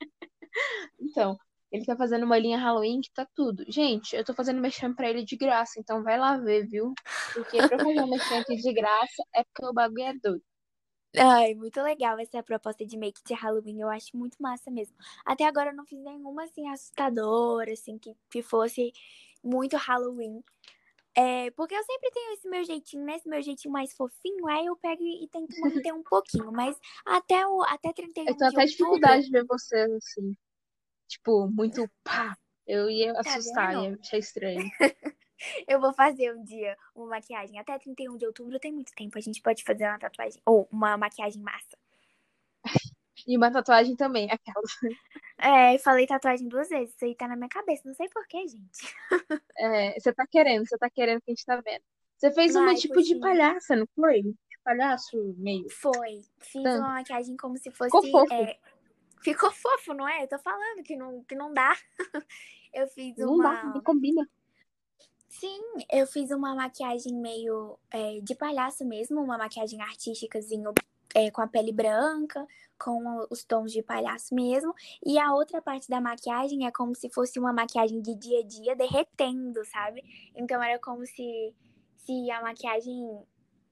[1.00, 1.38] então,
[1.72, 3.64] ele tá fazendo uma linha Halloween que tá tudo.
[3.68, 6.92] Gente, eu tô fazendo mexendo pra ele de graça, então vai lá ver, viu?
[7.32, 10.44] Porque pra fazer um mexendo aqui de graça é porque o bagulho é doido.
[11.16, 13.80] Ai, muito legal essa proposta de make de Halloween.
[13.80, 14.96] Eu acho muito massa mesmo.
[15.24, 18.92] Até agora eu não fiz nenhuma assim assustadora, assim, que, que fosse
[19.42, 20.42] muito Halloween.
[21.16, 23.16] É, porque eu sempre tenho esse meu jeitinho, né?
[23.16, 25.48] Esse meu jeitinho mais fofinho, aí eu pego e tento
[25.84, 29.44] manter um pouquinho, mas até o até 31 Eu tenho até de dificuldade de ver
[29.44, 30.36] você assim.
[31.08, 32.36] Tipo, muito pá.
[32.66, 33.84] Eu ia tá assustar, vendo?
[33.84, 34.70] ia achar estranho.
[35.66, 37.58] eu vou fazer um dia uma maquiagem.
[37.58, 39.18] Até 31 de outubro tem muito tempo.
[39.18, 40.40] A gente pode fazer uma tatuagem.
[40.46, 41.76] Ou uma maquiagem massa.
[43.26, 44.62] E uma tatuagem também, aquela.
[45.38, 46.94] É, falei tatuagem duas vezes.
[46.94, 47.82] Isso aí tá na minha cabeça.
[47.86, 48.94] Não sei porquê, gente.
[49.56, 51.82] É, você tá querendo, você tá querendo que a gente tá vendo.
[52.16, 54.22] Você fez uma tipo de palhaça, não foi?
[54.62, 55.68] palhaço meio.
[55.70, 56.22] Foi.
[56.38, 56.80] Fiz Tanto.
[56.80, 57.90] uma maquiagem como se fosse.
[57.90, 58.34] Ficou fofo.
[58.34, 58.58] É...
[59.22, 60.24] Ficou fofo, não é?
[60.24, 61.76] Eu tô falando que não, que não dá.
[62.72, 63.54] eu fiz não uma.
[63.54, 64.28] Não dá, não combina.
[65.28, 65.60] Sim,
[65.92, 70.72] eu fiz uma maquiagem meio é, de palhaço mesmo, uma maquiagem artísticazinho
[71.14, 72.44] é, com a pele branca,
[72.80, 74.74] com os tons de palhaço mesmo.
[75.04, 78.42] E a outra parte da maquiagem é como se fosse uma maquiagem de dia a
[78.42, 80.02] dia derretendo, sabe?
[80.34, 81.54] Então era como se,
[81.98, 83.22] se a maquiagem.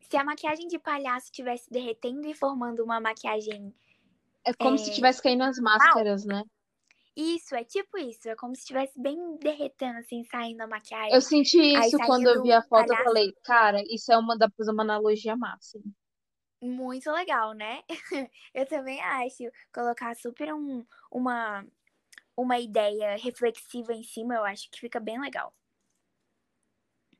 [0.08, 3.74] Se a maquiagem de palhaço estivesse derretendo e formando uma maquiagem.
[4.44, 4.78] É como é...
[4.78, 6.42] se estivesse caindo as máscaras, né?
[7.16, 8.28] Isso, é tipo isso.
[8.28, 11.12] É como se estivesse bem derretendo, assim, saindo a maquiagem.
[11.12, 12.86] Eu senti isso quando eu vi a foto.
[12.86, 13.00] Palhaço.
[13.00, 15.84] Eu falei, cara, isso é uma, uma analogia máxima.
[16.60, 17.82] Muito legal, né?
[18.54, 19.44] eu também acho.
[19.72, 21.64] Colocar super um, uma,
[22.36, 25.54] uma ideia reflexiva em cima, eu acho que fica bem legal.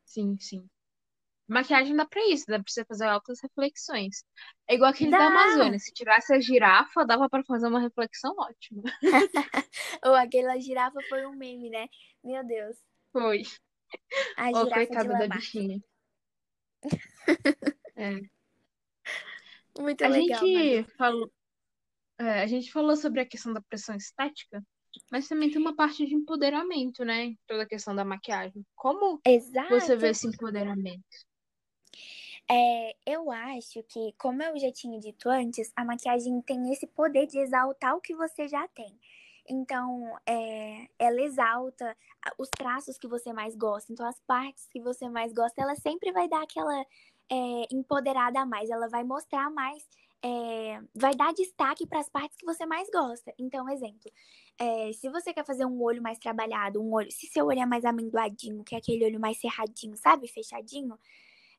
[0.05, 0.69] Sim, sim.
[1.49, 4.23] Maquiagem dá pra isso, dá pra você fazer altas reflexões.
[4.69, 5.19] É igual aquele dá.
[5.19, 5.79] da Amazônia.
[5.79, 8.83] Se tirasse a girafa, dava pra fazer uma reflexão ótima.
[10.05, 11.89] Ou aquela girafa foi um meme, né?
[12.23, 12.77] Meu Deus.
[13.13, 13.45] Foi.
[14.37, 15.81] A girafa oh, coitada da bichinha.
[17.97, 18.38] é.
[19.79, 20.41] Muito a legal.
[20.41, 21.31] Gente falou,
[22.19, 24.63] é, a gente falou sobre a questão da pressão estética,
[25.11, 27.35] mas também tem uma parte de empoderamento, né?
[27.47, 28.67] Toda a questão da maquiagem.
[28.75, 29.69] Como Exato.
[29.69, 31.05] você vê esse empoderamento?
[32.51, 37.27] É, eu acho que, como eu já tinha dito antes, a maquiagem tem esse poder
[37.27, 38.99] de exaltar o que você já tem.
[39.47, 41.97] Então, é, ela exalta
[42.39, 43.93] os traços que você mais gosta.
[43.93, 46.85] Então, as partes que você mais gosta, ela sempre vai dar aquela
[47.31, 49.87] é, empoderada a mais, ela vai mostrar mais,
[50.23, 53.33] é, vai dar destaque para as partes que você mais gosta.
[53.39, 54.11] Então, exemplo,
[54.59, 57.67] é, se você quer fazer um olho mais trabalhado, um olho, se seu olho é
[57.67, 60.99] mais amendoadinho, que é aquele olho mais cerradinho, sabe, fechadinho,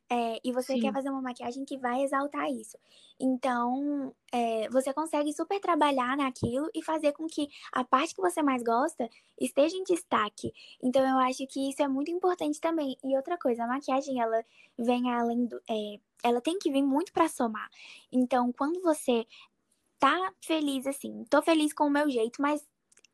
[0.09, 0.81] é, e você Sim.
[0.81, 2.77] quer fazer uma maquiagem que vai exaltar isso.
[3.19, 8.41] Então, é, você consegue super trabalhar naquilo e fazer com que a parte que você
[8.41, 9.07] mais gosta
[9.39, 10.51] esteja em destaque.
[10.81, 12.97] Então, eu acho que isso é muito importante também.
[13.03, 14.43] E outra coisa, a maquiagem, ela
[14.77, 15.61] vem além do.
[15.69, 17.69] É, ela tem que vir muito para somar.
[18.11, 19.27] Então, quando você
[19.99, 22.67] tá feliz assim, tô feliz com o meu jeito, mas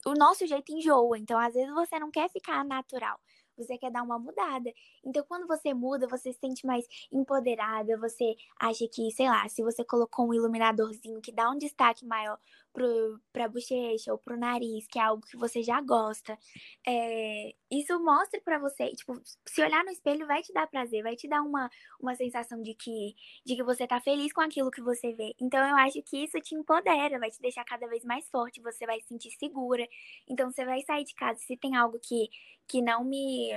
[0.05, 1.17] o nosso jeito enjoa.
[1.17, 3.19] Então, às vezes, você não quer ficar natural
[3.57, 4.71] você quer dar uma mudada.
[5.03, 9.63] Então, quando você muda, você se sente mais empoderada, você acha que, sei lá, se
[9.63, 12.39] você colocou um iluminadorzinho que dá um destaque maior
[12.75, 16.37] pro, pra bochecha ou pro nariz, que é algo que você já gosta,
[16.85, 21.15] é, isso mostra para você, tipo, se olhar no espelho vai te dar prazer, vai
[21.15, 24.81] te dar uma, uma sensação de que, de que você tá feliz com aquilo que
[24.81, 25.33] você vê.
[25.39, 28.85] Então, eu acho que isso te empodera, vai te deixar cada vez mais forte, você
[28.85, 29.87] vai se sentir segura.
[30.27, 32.29] Então, você vai sair de casa, se tem algo que,
[32.67, 33.51] que não me,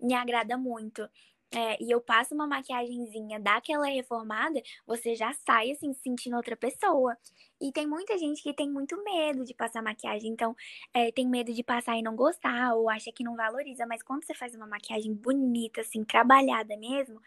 [0.00, 1.08] me agrada muito,
[1.54, 6.36] é, e eu passo uma maquiagemzinha, dá aquela reformada, você já sai assim, se sentindo
[6.36, 7.16] outra pessoa.
[7.60, 10.56] E tem muita gente que tem muito medo de passar maquiagem, então
[10.92, 14.24] é, tem medo de passar e não gostar, ou acha que não valoriza, mas quando
[14.24, 17.20] você faz uma maquiagem bonita, assim, trabalhada mesmo,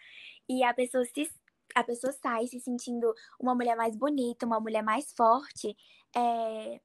[0.50, 1.30] e a pessoa se.
[1.76, 5.76] A pessoa sai se sentindo uma mulher mais bonita, uma mulher mais forte,
[6.16, 6.80] é,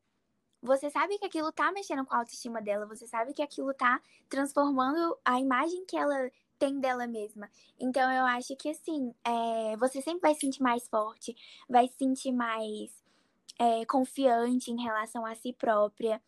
[0.63, 4.01] você sabe que aquilo tá mexendo com a autoestima dela, você sabe que aquilo tá
[4.29, 6.31] transformando a imagem que ela
[6.63, 7.51] tem dela mesma.
[7.81, 11.35] Então eu acho que assim, é, você sempre vai se sentir mais forte,
[11.69, 13.03] vai se sentir mais
[13.59, 16.23] é, confiante em relação a si própria.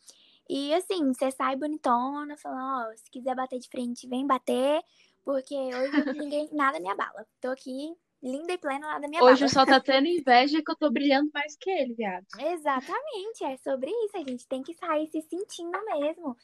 [0.49, 4.83] E assim, você sai bonitona, falando, ó, se quiser bater de frente, vem bater,
[5.25, 5.93] porque hoje
[6.29, 7.25] ninguém, nada me abala.
[7.41, 10.71] Tô aqui linda e plena lá da minha Hoje o sol tá tendo inveja que
[10.71, 12.27] eu tô brilhando mais que ele, viado.
[12.41, 14.17] Exatamente, é sobre isso.
[14.17, 16.37] A gente tem que sair se sentindo mesmo.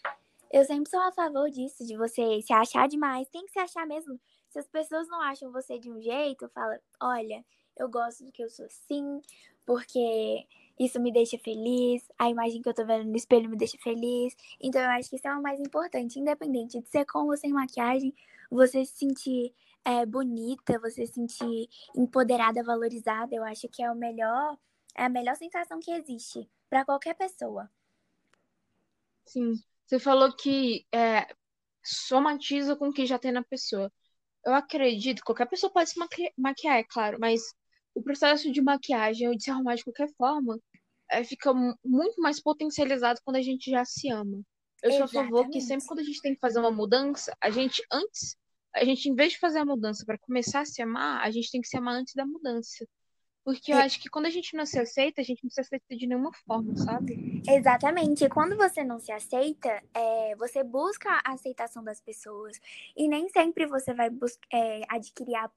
[0.51, 3.29] Eu sempre sou a favor disso, de você se achar demais.
[3.29, 4.21] Tem que se achar mesmo.
[4.49, 7.45] Se as pessoas não acham você de um jeito, fala, olha,
[7.77, 9.21] eu gosto do que eu sou assim,
[9.65, 10.47] porque
[10.79, 14.35] isso me deixa feliz, a imagem que eu tô vendo no espelho me deixa feliz.
[14.61, 17.53] Então eu acho que isso é o mais importante, independente de ser com ou sem
[17.53, 18.13] maquiagem,
[18.51, 23.95] você se sentir é, bonita, você se sentir empoderada, valorizada, eu acho que é o
[23.97, 24.59] melhor,
[24.97, 27.71] é a melhor sensação que existe para qualquer pessoa.
[29.27, 29.63] Sim.
[29.91, 31.27] Você falou que é,
[31.85, 33.93] somatiza com o que já tem na pessoa.
[34.47, 37.41] Eu acredito, que qualquer pessoa pode se maqui maquiar, é claro, mas
[37.93, 40.57] o processo de maquiagem ou de se arrumar de qualquer forma
[41.11, 41.53] é, fica
[41.85, 44.41] muito mais potencializado quando a gente já se ama.
[44.81, 47.51] Eu sou a favor que sempre quando a gente tem que fazer uma mudança, a
[47.51, 48.37] gente antes,
[48.73, 51.51] a gente em vez de fazer a mudança para começar a se amar, a gente
[51.51, 52.87] tem que se amar antes da mudança.
[53.45, 53.83] Porque eu é.
[53.83, 56.33] acho que quando a gente não se aceita, a gente não se aceita de nenhuma
[56.47, 57.43] forma, sabe?
[57.49, 58.25] Exatamente.
[58.25, 62.61] E quando você não se aceita, é, você busca a aceitação das pessoas.
[62.97, 64.11] E nem sempre você vai
[64.53, 65.51] é, adquirir a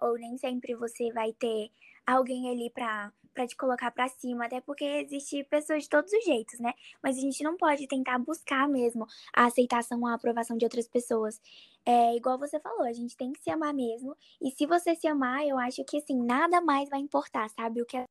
[0.00, 1.70] ou nem sempre você vai ter
[2.04, 6.24] alguém ali pra, pra te colocar pra cima, até porque existe pessoas de todos os
[6.24, 6.72] jeitos, né?
[7.02, 11.40] Mas a gente não pode tentar buscar mesmo a aceitação, a aprovação de outras pessoas.
[11.84, 14.16] É igual você falou, a gente tem que se amar mesmo.
[14.40, 17.82] E se você se amar, eu acho que assim, nada mais vai importar, sabe?
[17.82, 18.04] O que é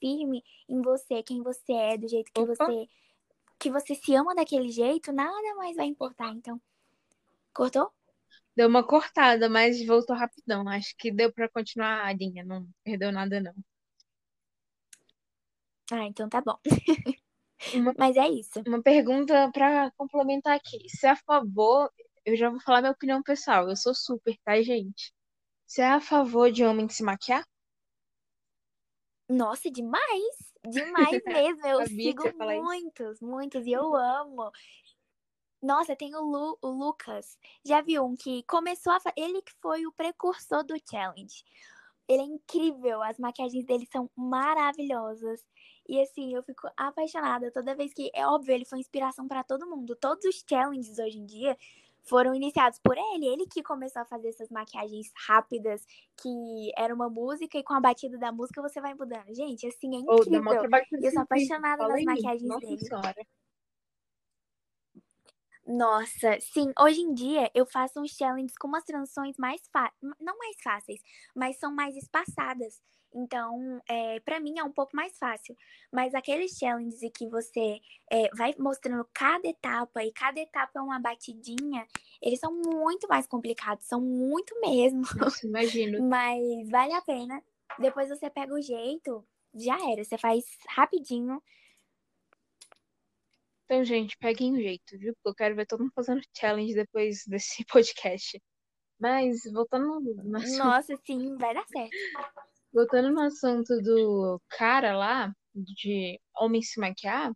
[0.00, 2.54] firme em você, quem você é, do jeito que Opa.
[2.54, 2.88] você
[3.58, 6.28] que você se ama daquele jeito, nada mais vai importar.
[6.34, 6.60] Então,
[7.54, 7.90] cortou?
[8.54, 10.68] Deu uma cortada, mas voltou rapidão.
[10.68, 13.54] Acho que deu para continuar a linha, não perdeu nada não.
[15.92, 16.58] Ah, então tá bom.
[17.74, 18.62] Uma, mas é isso.
[18.66, 20.88] Uma pergunta para complementar aqui.
[20.88, 21.90] Se é a favor,
[22.24, 23.68] eu já vou falar minha opinião pessoal.
[23.68, 25.12] Eu sou super, tá, gente?
[25.66, 27.44] Você é a favor de homem se maquiar?
[29.28, 30.52] Nossa, demais!
[30.66, 31.66] Demais mesmo.
[31.66, 34.50] Eu sigo muitos, muitos, e eu amo.
[35.62, 37.38] Nossa, tem o, Lu, o Lucas.
[37.64, 38.98] Já viu um que começou a.
[39.16, 41.42] Ele que foi o precursor do challenge.
[42.06, 45.42] Ele é incrível, as maquiagens dele são maravilhosas.
[45.86, 48.10] E assim, eu fico apaixonada toda vez que.
[48.14, 49.94] É óbvio, ele foi inspiração para todo mundo.
[49.96, 51.56] Todos os challenges hoje em dia
[52.02, 53.26] foram iniciados por ele.
[53.26, 55.84] Ele que começou a fazer essas maquiagens rápidas,
[56.16, 59.34] que era uma música, e com a batida da música você vai mudando.
[59.34, 60.42] Gente, assim, é incrível.
[60.46, 62.78] Oh, eu sou apaixonada nas maquiagens Nossa dele.
[62.78, 63.26] Senhora.
[65.66, 70.36] Nossa, sim, hoje em dia eu faço uns challenges com umas transições mais fáceis, não
[70.36, 71.00] mais fáceis,
[71.34, 72.82] mas são mais espaçadas.
[73.14, 75.56] Então, é, para mim é um pouco mais fácil.
[75.92, 80.82] Mas aqueles challenges em que você é, vai mostrando cada etapa e cada etapa é
[80.82, 81.86] uma batidinha,
[82.20, 85.02] eles são muito mais complicados, são muito mesmo.
[85.16, 86.02] Nossa, imagino.
[86.08, 87.42] mas vale a pena.
[87.78, 90.02] Depois você pega o jeito, já era.
[90.02, 91.40] Você faz rapidinho
[93.64, 95.14] então, gente, peguem o jeito, viu?
[95.14, 98.40] Porque eu quero ver todo mundo fazendo challenge depois desse podcast.
[98.98, 100.58] Mas, voltando no assunto...
[100.58, 101.96] Nossa, sim, vai dar certo.
[102.74, 107.32] Voltando no assunto do cara lá, de homem se maquiar,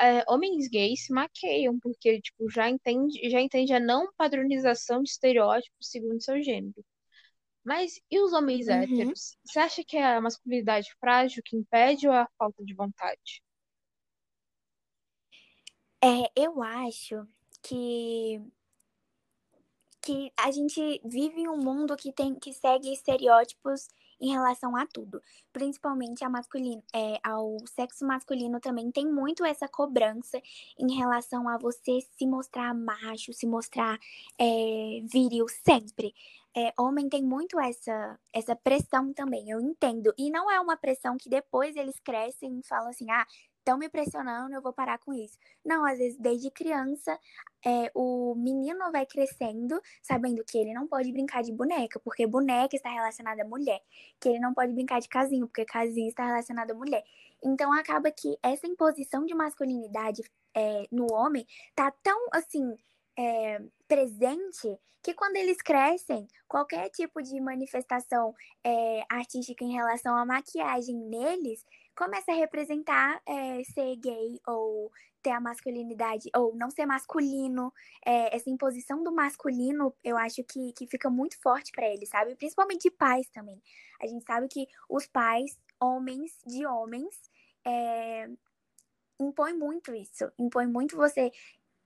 [0.00, 5.10] é, homens gays se maqueiam, porque, tipo, já entende, já entende a não padronização de
[5.10, 6.84] estereótipos segundo seu gênero.
[7.62, 8.74] Mas e os homens uhum.
[8.74, 9.36] héteros?
[9.44, 13.42] Você acha que é a masculinidade frágil que impede ou é a falta de vontade?
[16.02, 17.26] É, eu acho
[17.62, 18.42] que
[20.02, 23.88] que a gente vive em um mundo que tem que segue estereótipos
[24.20, 25.20] em relação a tudo,
[25.52, 30.40] principalmente a masculino, é, ao sexo masculino também tem muito essa cobrança
[30.78, 33.98] em relação a você se mostrar macho, se mostrar
[34.38, 36.14] é, viril sempre.
[36.56, 40.14] É, homem tem muito essa essa pressão também, eu entendo.
[40.16, 43.26] E não é uma pressão que depois eles crescem e falam assim, ah,
[43.64, 45.38] estão me pressionando, eu vou parar com isso.
[45.64, 47.18] Não, às vezes, desde criança,
[47.64, 52.76] é, o menino vai crescendo sabendo que ele não pode brincar de boneca, porque boneca
[52.76, 53.80] está relacionada à mulher.
[54.20, 57.02] Que ele não pode brincar de casinho, porque casinho está relacionado à mulher.
[57.42, 60.22] Então, acaba que essa imposição de masculinidade
[60.54, 62.76] é, no homem tá tão, assim,
[63.18, 68.34] é, presente que quando eles crescem, qualquer tipo de manifestação
[68.64, 71.64] é, artística em relação à maquiagem neles
[71.96, 74.90] começa a representar é, ser gay ou
[75.22, 77.72] ter a masculinidade, ou não ser masculino,
[78.04, 82.36] é, essa imposição do masculino, eu acho que, que fica muito forte para eles, sabe?
[82.36, 83.60] Principalmente de pais também.
[84.02, 87.22] A gente sabe que os pais, homens de homens,
[87.64, 88.28] é,
[89.18, 91.32] impõe muito isso, impõe muito você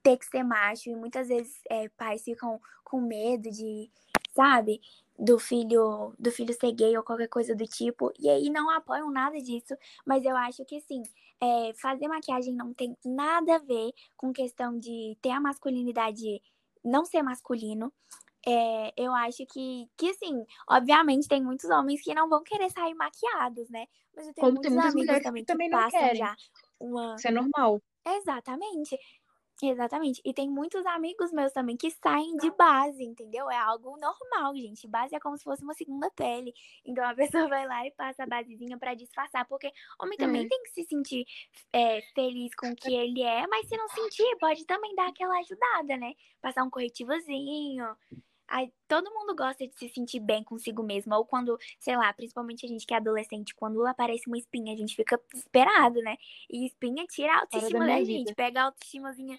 [0.03, 3.89] ter que ser macho, e muitas vezes é, pais ficam com medo de,
[4.35, 4.81] sabe?
[5.19, 8.13] Do filho do filho ser gay ou qualquer coisa do tipo.
[8.19, 9.77] E aí não apoiam nada disso.
[10.07, 11.03] Mas eu acho que assim,
[11.41, 16.43] é, fazer maquiagem não tem nada a ver com questão de ter a masculinidade
[16.85, 17.93] não ser masculino.
[18.47, 22.95] É, eu acho que, que, assim, obviamente tem muitos homens que não vão querer sair
[22.95, 23.87] maquiados, né?
[24.17, 26.17] Mas eu tenho Como muitos amigos também que, também passam querem.
[26.17, 26.35] já
[26.81, 27.17] uma...
[27.17, 27.83] Isso é normal.
[28.07, 28.99] Exatamente.
[29.61, 30.23] Exatamente.
[30.25, 33.51] E tem muitos amigos meus também que saem de base, entendeu?
[33.51, 34.87] É algo normal, gente.
[34.87, 36.55] Base é como se fosse uma segunda pele.
[36.85, 37.15] Então a
[37.47, 39.47] pessoa vai lá e passa a basezinha para disfarçar.
[39.47, 40.49] Porque homem também uhum.
[40.49, 41.27] tem que se sentir
[41.73, 45.39] é, feliz com o que ele é, mas se não sentir, pode também dar aquela
[45.39, 46.15] ajudada, né?
[46.41, 47.97] Passar um corretivozinho.
[48.49, 51.15] Aí, todo mundo gosta de se sentir bem consigo mesmo.
[51.15, 54.77] Ou quando, sei lá, principalmente a gente que é adolescente, quando aparece uma espinha, a
[54.77, 56.17] gente fica desesperado, né?
[56.51, 58.35] E espinha tira a autoestima da, da gente.
[58.35, 59.39] Pega a autoestimazinha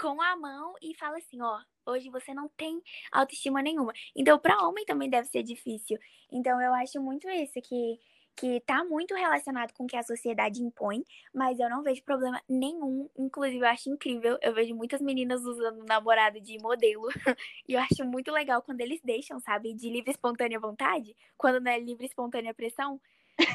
[0.00, 2.80] com a mão e fala assim, ó, hoje você não tem
[3.12, 3.92] autoestima nenhuma.
[4.14, 5.98] Então, para homem também deve ser difícil.
[6.30, 7.98] Então, eu acho muito isso que
[8.36, 12.40] que tá muito relacionado com o que a sociedade impõe, mas eu não vejo problema
[12.48, 13.08] nenhum.
[13.16, 14.38] Inclusive, eu acho incrível.
[14.42, 17.08] Eu vejo muitas meninas usando namorado de modelo.
[17.68, 19.74] e eu acho muito legal quando eles deixam, sabe?
[19.74, 23.00] De livre espontânea vontade, quando não é livre espontânea pressão.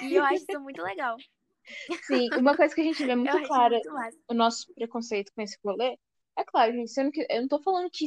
[0.04, 1.18] E eu acho isso muito legal.
[2.04, 3.80] Sim, uma coisa que a gente vê muito clara,
[4.28, 5.98] o nosso preconceito com esse rolê,
[6.38, 8.06] é claro, gente, sendo que eu não tô falando que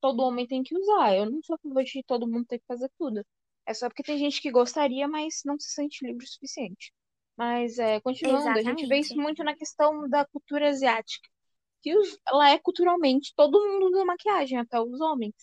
[0.00, 2.66] todo homem tem que usar, eu não sou a favor de todo mundo ter que
[2.66, 3.24] fazer tudo.
[3.66, 6.92] É só porque tem gente que gostaria, mas não se sente livre o suficiente.
[7.36, 8.66] Mas, é, continuando, Exatamente.
[8.66, 11.28] a gente vê isso muito na questão da cultura asiática.
[11.82, 15.34] Que os, ela é culturalmente, todo mundo usa maquiagem, até os homens.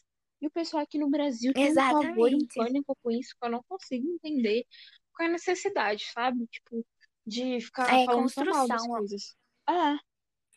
[0.41, 2.05] E o pessoal aqui no Brasil tem Exatamente.
[2.05, 4.65] um favor e um pânico com isso que eu não consigo entender
[5.13, 6.47] qual é a necessidade, sabe?
[6.47, 6.85] Tipo,
[7.25, 9.35] de ficar é, falando mal das coisas.
[9.69, 9.97] É.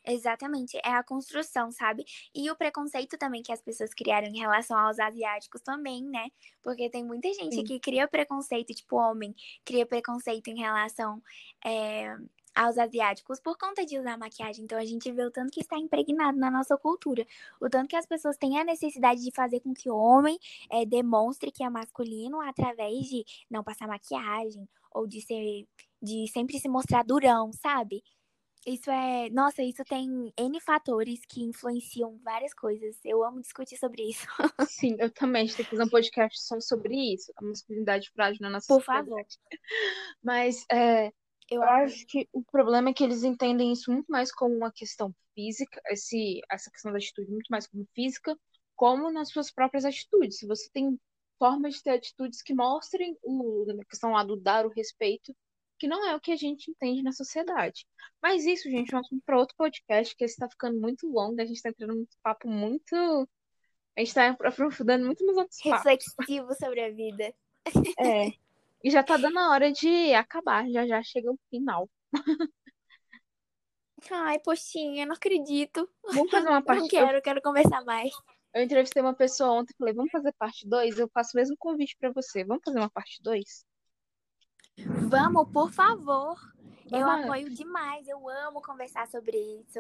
[0.09, 2.05] Exatamente, é a construção, sabe?
[2.33, 6.29] E o preconceito também que as pessoas criaram em relação aos asiáticos também, né?
[6.63, 7.65] Porque tem muita gente Sim.
[7.65, 9.35] que cria preconceito, tipo homem,
[9.65, 11.21] cria preconceito em relação
[11.65, 12.17] é,
[12.55, 14.65] aos asiáticos por conta de usar maquiagem.
[14.65, 17.27] Então a gente vê o tanto que está impregnado na nossa cultura,
[17.61, 20.39] o tanto que as pessoas têm a necessidade de fazer com que o homem
[20.71, 25.67] é, demonstre que é masculino através de não passar maquiagem ou de ser
[26.01, 28.03] de sempre se mostrar durão, sabe?
[28.67, 29.31] Isso é.
[29.31, 32.99] Nossa, isso tem N fatores que influenciam várias coisas.
[33.05, 34.27] Eu amo discutir sobre isso.
[34.69, 35.43] Sim, eu também.
[35.43, 38.67] A gente tem que fazer um podcast só sobre isso, a masculinidade frágil na nossa
[38.67, 39.09] Por sociedade.
[39.09, 39.25] favor.
[40.21, 41.13] Mas é,
[41.49, 45.15] eu acho que o problema é que eles entendem isso muito mais como uma questão
[45.33, 48.37] física, esse, essa questão da atitude muito mais como física,
[48.75, 50.39] como nas suas próprias atitudes.
[50.39, 50.99] Se você tem
[51.39, 55.33] formas de ter atitudes que mostrem o, a questão lá do dar o respeito,
[55.79, 57.87] que não é o que a gente entende na sociedade.
[58.23, 61.41] Mas isso, gente, é um assunto para outro podcast, que esse está ficando muito longo,
[61.41, 62.95] a gente está entrando num papo muito.
[63.97, 66.59] A gente está aprofundando muito nos outros Reflexivo papos.
[66.59, 67.35] sobre a vida.
[67.99, 68.33] É.
[68.85, 71.91] E já tá dando a hora de acabar, já já chega o final.
[74.11, 75.89] Ai, poxinha, não acredito.
[76.13, 78.13] Vamos fazer uma parte Não quero, quero conversar mais.
[78.55, 80.99] Eu entrevistei uma pessoa ontem e falei, vamos fazer parte 2?
[80.99, 82.43] Eu faço o mesmo convite para você.
[82.43, 83.66] Vamos fazer uma parte 2?
[85.09, 86.37] Vamos, por favor.
[86.91, 88.07] Eu apoio demais.
[88.09, 89.79] Eu amo conversar sobre isso.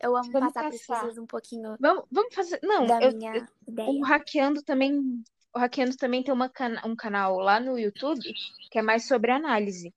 [0.00, 1.76] Eu amo vamos passar para as pessoas um pouquinho.
[1.80, 2.58] Vamos, vamos fazer.
[2.62, 3.90] Não, da eu, minha eu, ideia.
[3.90, 5.22] O Hackeando também.
[5.54, 6.50] O Hackeando também tem uma
[6.84, 8.20] um canal lá no YouTube
[8.70, 9.94] que é mais sobre análise.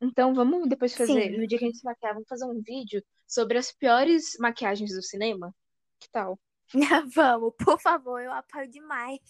[0.00, 1.38] Então vamos depois fazer, Sim.
[1.38, 4.94] no dia que a gente se maquiar, vamos fazer um vídeo sobre as piores maquiagens
[4.94, 5.54] do cinema?
[6.00, 6.38] Que tal?
[7.14, 9.20] vamos, por favor, eu apoio demais.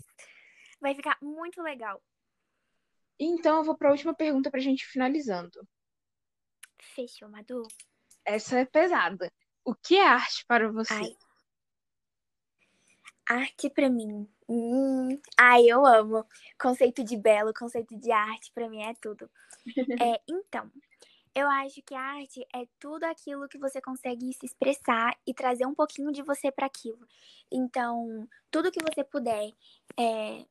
[0.81, 2.01] Vai ficar muito legal.
[3.19, 5.67] Então eu vou para a última pergunta para a gente finalizando.
[6.81, 7.67] Fechou, Madu.
[8.25, 9.33] Essa é pesada.
[9.65, 10.93] O que é arte para você?
[10.93, 11.17] Ai.
[13.27, 14.29] Arte para mim.
[14.49, 16.27] Hum, ai, eu amo.
[16.61, 19.31] Conceito de belo, conceito de arte, para mim é tudo.
[20.03, 20.71] é, então,
[21.35, 25.67] eu acho que a arte é tudo aquilo que você consegue se expressar e trazer
[25.67, 27.07] um pouquinho de você para aquilo.
[27.51, 29.51] Então, tudo que você puder
[29.99, 30.47] é,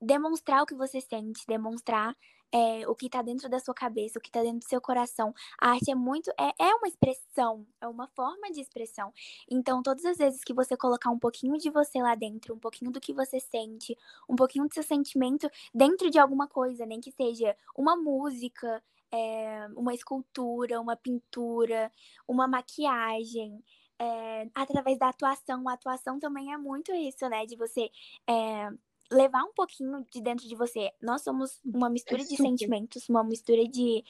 [0.00, 2.16] demonstrar o que você sente, demonstrar
[2.52, 5.34] é, o que está dentro da sua cabeça, o que está dentro do seu coração.
[5.60, 6.30] A arte é muito.
[6.38, 9.12] É, é uma expressão, é uma forma de expressão.
[9.50, 12.90] Então, todas as vezes que você colocar um pouquinho de você lá dentro, um pouquinho
[12.90, 13.96] do que você sente,
[14.28, 18.82] um pouquinho do seu sentimento dentro de alguma coisa, nem que seja uma música,
[19.12, 21.90] é, uma escultura, uma pintura,
[22.26, 23.62] uma maquiagem.
[23.98, 27.46] É, através da atuação, a atuação também é muito isso, né?
[27.46, 27.90] De você
[28.28, 28.70] é,
[29.10, 30.92] levar um pouquinho de dentro de você.
[31.00, 34.04] Nós somos uma mistura de sentimentos, uma mistura de.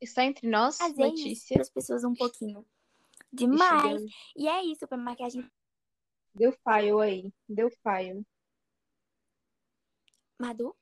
[0.00, 1.54] Está entre nós, Fazer Letícia.
[1.54, 2.64] Para as pessoas um pouquinho.
[3.32, 4.02] Demais.
[4.36, 5.50] E é isso, para maquiagem.
[6.34, 7.32] Deu file aí.
[7.48, 8.24] Deu file.
[10.38, 10.74] Madu?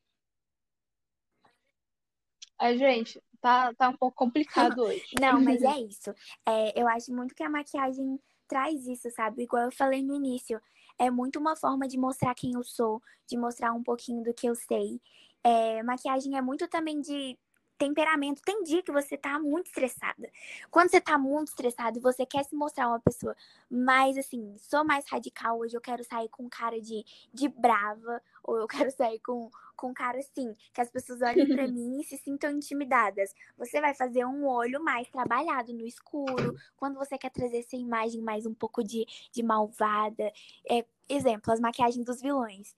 [2.58, 5.04] A gente, tá, tá um pouco complicado hoje.
[5.20, 6.12] Não, mas é isso.
[6.44, 8.18] É, eu acho muito que a maquiagem
[8.48, 9.44] traz isso, sabe?
[9.44, 10.60] Igual eu falei no início.
[10.98, 14.48] É muito uma forma de mostrar quem eu sou, de mostrar um pouquinho do que
[14.48, 15.00] eu sei.
[15.44, 17.38] É, maquiagem é muito também de
[17.76, 18.42] temperamento.
[18.42, 20.30] Tem dia que você tá muito estressada.
[20.70, 23.36] Quando você tá muito estressado e você quer se mostrar uma pessoa
[23.70, 28.58] mais assim, sou mais radical, hoje eu quero sair com cara de, de brava, ou
[28.58, 32.16] eu quero sair com, com cara assim, que as pessoas olhem para mim e se
[32.16, 33.34] sintam intimidadas.
[33.56, 38.22] Você vai fazer um olho mais trabalhado no escuro, quando você quer trazer essa imagem
[38.22, 40.32] mais um pouco de, de malvada.
[40.68, 42.74] É, exemplo, as maquiagens dos vilões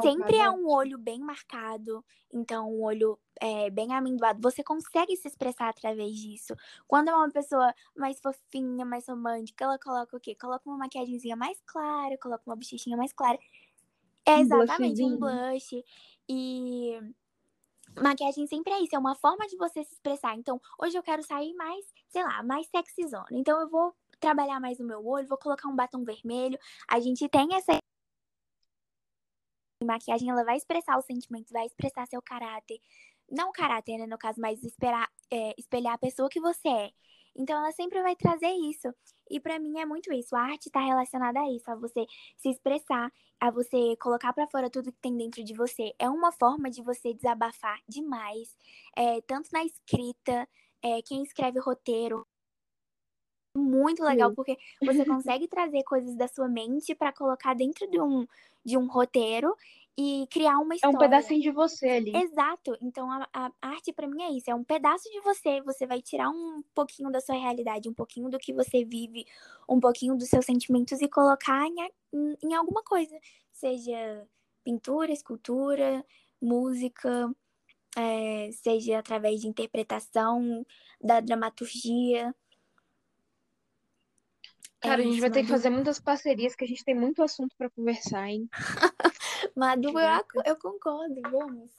[0.00, 4.40] sempre é um olho bem marcado, então um olho é, bem amendoado.
[4.40, 6.54] Você consegue se expressar através disso.
[6.86, 10.34] Quando é uma pessoa mais fofinha, mais romântica, ela coloca o quê?
[10.34, 13.38] Coloca uma maquiagemzinha mais clara, coloca uma bochechinha mais clara.
[14.24, 15.84] É exatamente um blush.
[16.28, 17.00] E
[18.00, 20.36] maquiagem sempre é isso, é uma forma de você se expressar.
[20.36, 23.26] Então, hoje eu quero sair mais, sei lá, mais sexyzona.
[23.32, 26.58] Então, eu vou trabalhar mais o meu olho, vou colocar um batom vermelho.
[26.88, 27.76] A gente tem essa
[29.84, 32.80] maquiagem, ela vai expressar os sentimentos, vai expressar seu caráter.
[33.30, 36.90] Não o caráter, né, no caso, mas esperar, é, espelhar a pessoa que você é.
[37.34, 38.92] Então ela sempre vai trazer isso.
[39.30, 40.36] E para mim é muito isso.
[40.36, 42.06] A arte está relacionada a isso, a você
[42.36, 43.10] se expressar,
[43.40, 45.92] a você colocar para fora tudo que tem dentro de você.
[45.98, 48.54] É uma forma de você desabafar demais,
[48.96, 50.46] é, tanto na escrita,
[50.82, 52.26] é, quem escreve roteiro.
[53.54, 54.34] Muito legal, Sim.
[54.34, 58.26] porque você consegue trazer coisas da sua mente para colocar dentro de um,
[58.64, 59.54] de um roteiro
[59.96, 60.94] e criar uma história.
[60.94, 62.16] É um pedacinho de você ali.
[62.16, 62.76] Exato.
[62.80, 65.60] Então a, a arte para mim é isso, é um pedaço de você.
[65.62, 69.26] Você vai tirar um pouquinho da sua realidade, um pouquinho do que você vive,
[69.68, 71.76] um pouquinho dos seus sentimentos e colocar em,
[72.12, 73.18] em, em alguma coisa,
[73.52, 74.26] seja
[74.64, 76.04] pintura, escultura,
[76.40, 77.30] música,
[77.96, 80.64] é, seja através de interpretação,
[81.00, 82.34] da dramaturgia.
[84.82, 87.22] Cara, é a gente vai ter que fazer muitas parcerias, que a gente tem muito
[87.22, 88.48] assunto para conversar, hein?
[89.56, 91.70] Madu, eu, eu concordo, vamos.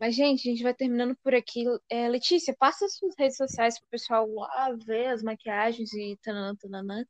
[0.00, 1.64] Mas, gente, a gente vai terminando por aqui.
[1.88, 6.56] É, Letícia, passa as suas redes sociais pro pessoal lá ver as maquiagens e tananã,
[6.56, 7.04] tananã.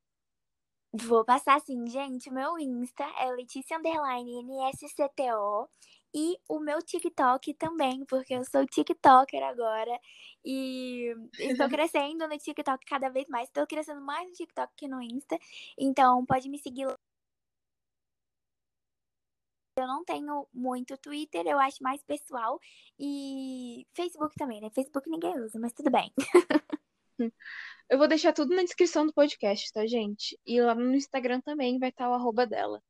[0.92, 2.28] Vou passar sim, gente.
[2.28, 5.70] O meu Insta é Letícia Underline NSCTO.
[6.14, 9.98] E o meu TikTok também, porque eu sou TikToker agora.
[10.44, 13.48] E estou crescendo no TikTok cada vez mais.
[13.48, 15.38] Estou crescendo mais no TikTok que no Insta.
[15.78, 16.96] Então, pode me seguir lá.
[19.78, 22.60] Eu não tenho muito Twitter, eu acho mais pessoal.
[22.98, 24.70] E Facebook também, né?
[24.70, 26.12] Facebook ninguém usa, mas tudo bem.
[27.88, 30.38] Eu vou deixar tudo na descrição do podcast, tá, gente?
[30.46, 32.82] E lá no Instagram também vai estar o arroba dela.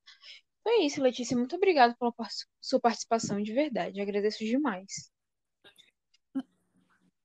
[0.63, 1.37] Então é isso, Letícia.
[1.37, 2.13] Muito obrigada pela
[2.61, 4.01] sua participação, de verdade.
[4.01, 5.11] agradeço demais.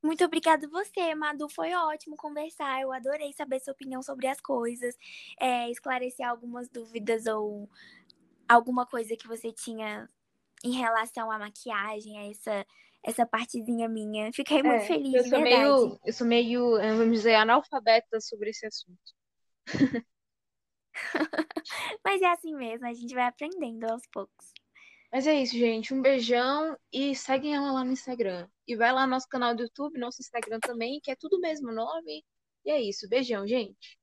[0.04, 1.48] Muito obrigada você, Madu.
[1.50, 2.82] Foi ótimo conversar.
[2.82, 4.96] Eu adorei saber sua opinião sobre as coisas,
[5.40, 7.70] é, esclarecer algumas dúvidas ou
[8.50, 10.10] alguma coisa que você tinha
[10.64, 12.66] em relação à maquiagem, a essa,
[13.04, 14.32] essa partezinha minha.
[14.34, 15.64] Fiquei muito é, feliz, eu sou verdade.
[15.64, 19.14] Meio, eu sou meio, eh, vamos dizer, analfabeta sobre esse assunto.
[22.04, 24.54] Mas é assim mesmo, a gente vai aprendendo aos poucos.
[25.12, 25.94] Mas é isso, gente.
[25.94, 28.48] Um beijão e seguem ela lá no Instagram.
[28.68, 31.42] E vai lá no nosso canal do YouTube, nosso Instagram também, que é tudo o
[31.42, 32.24] mesmo nome.
[32.66, 33.08] E é isso.
[33.08, 33.98] Beijão, gente.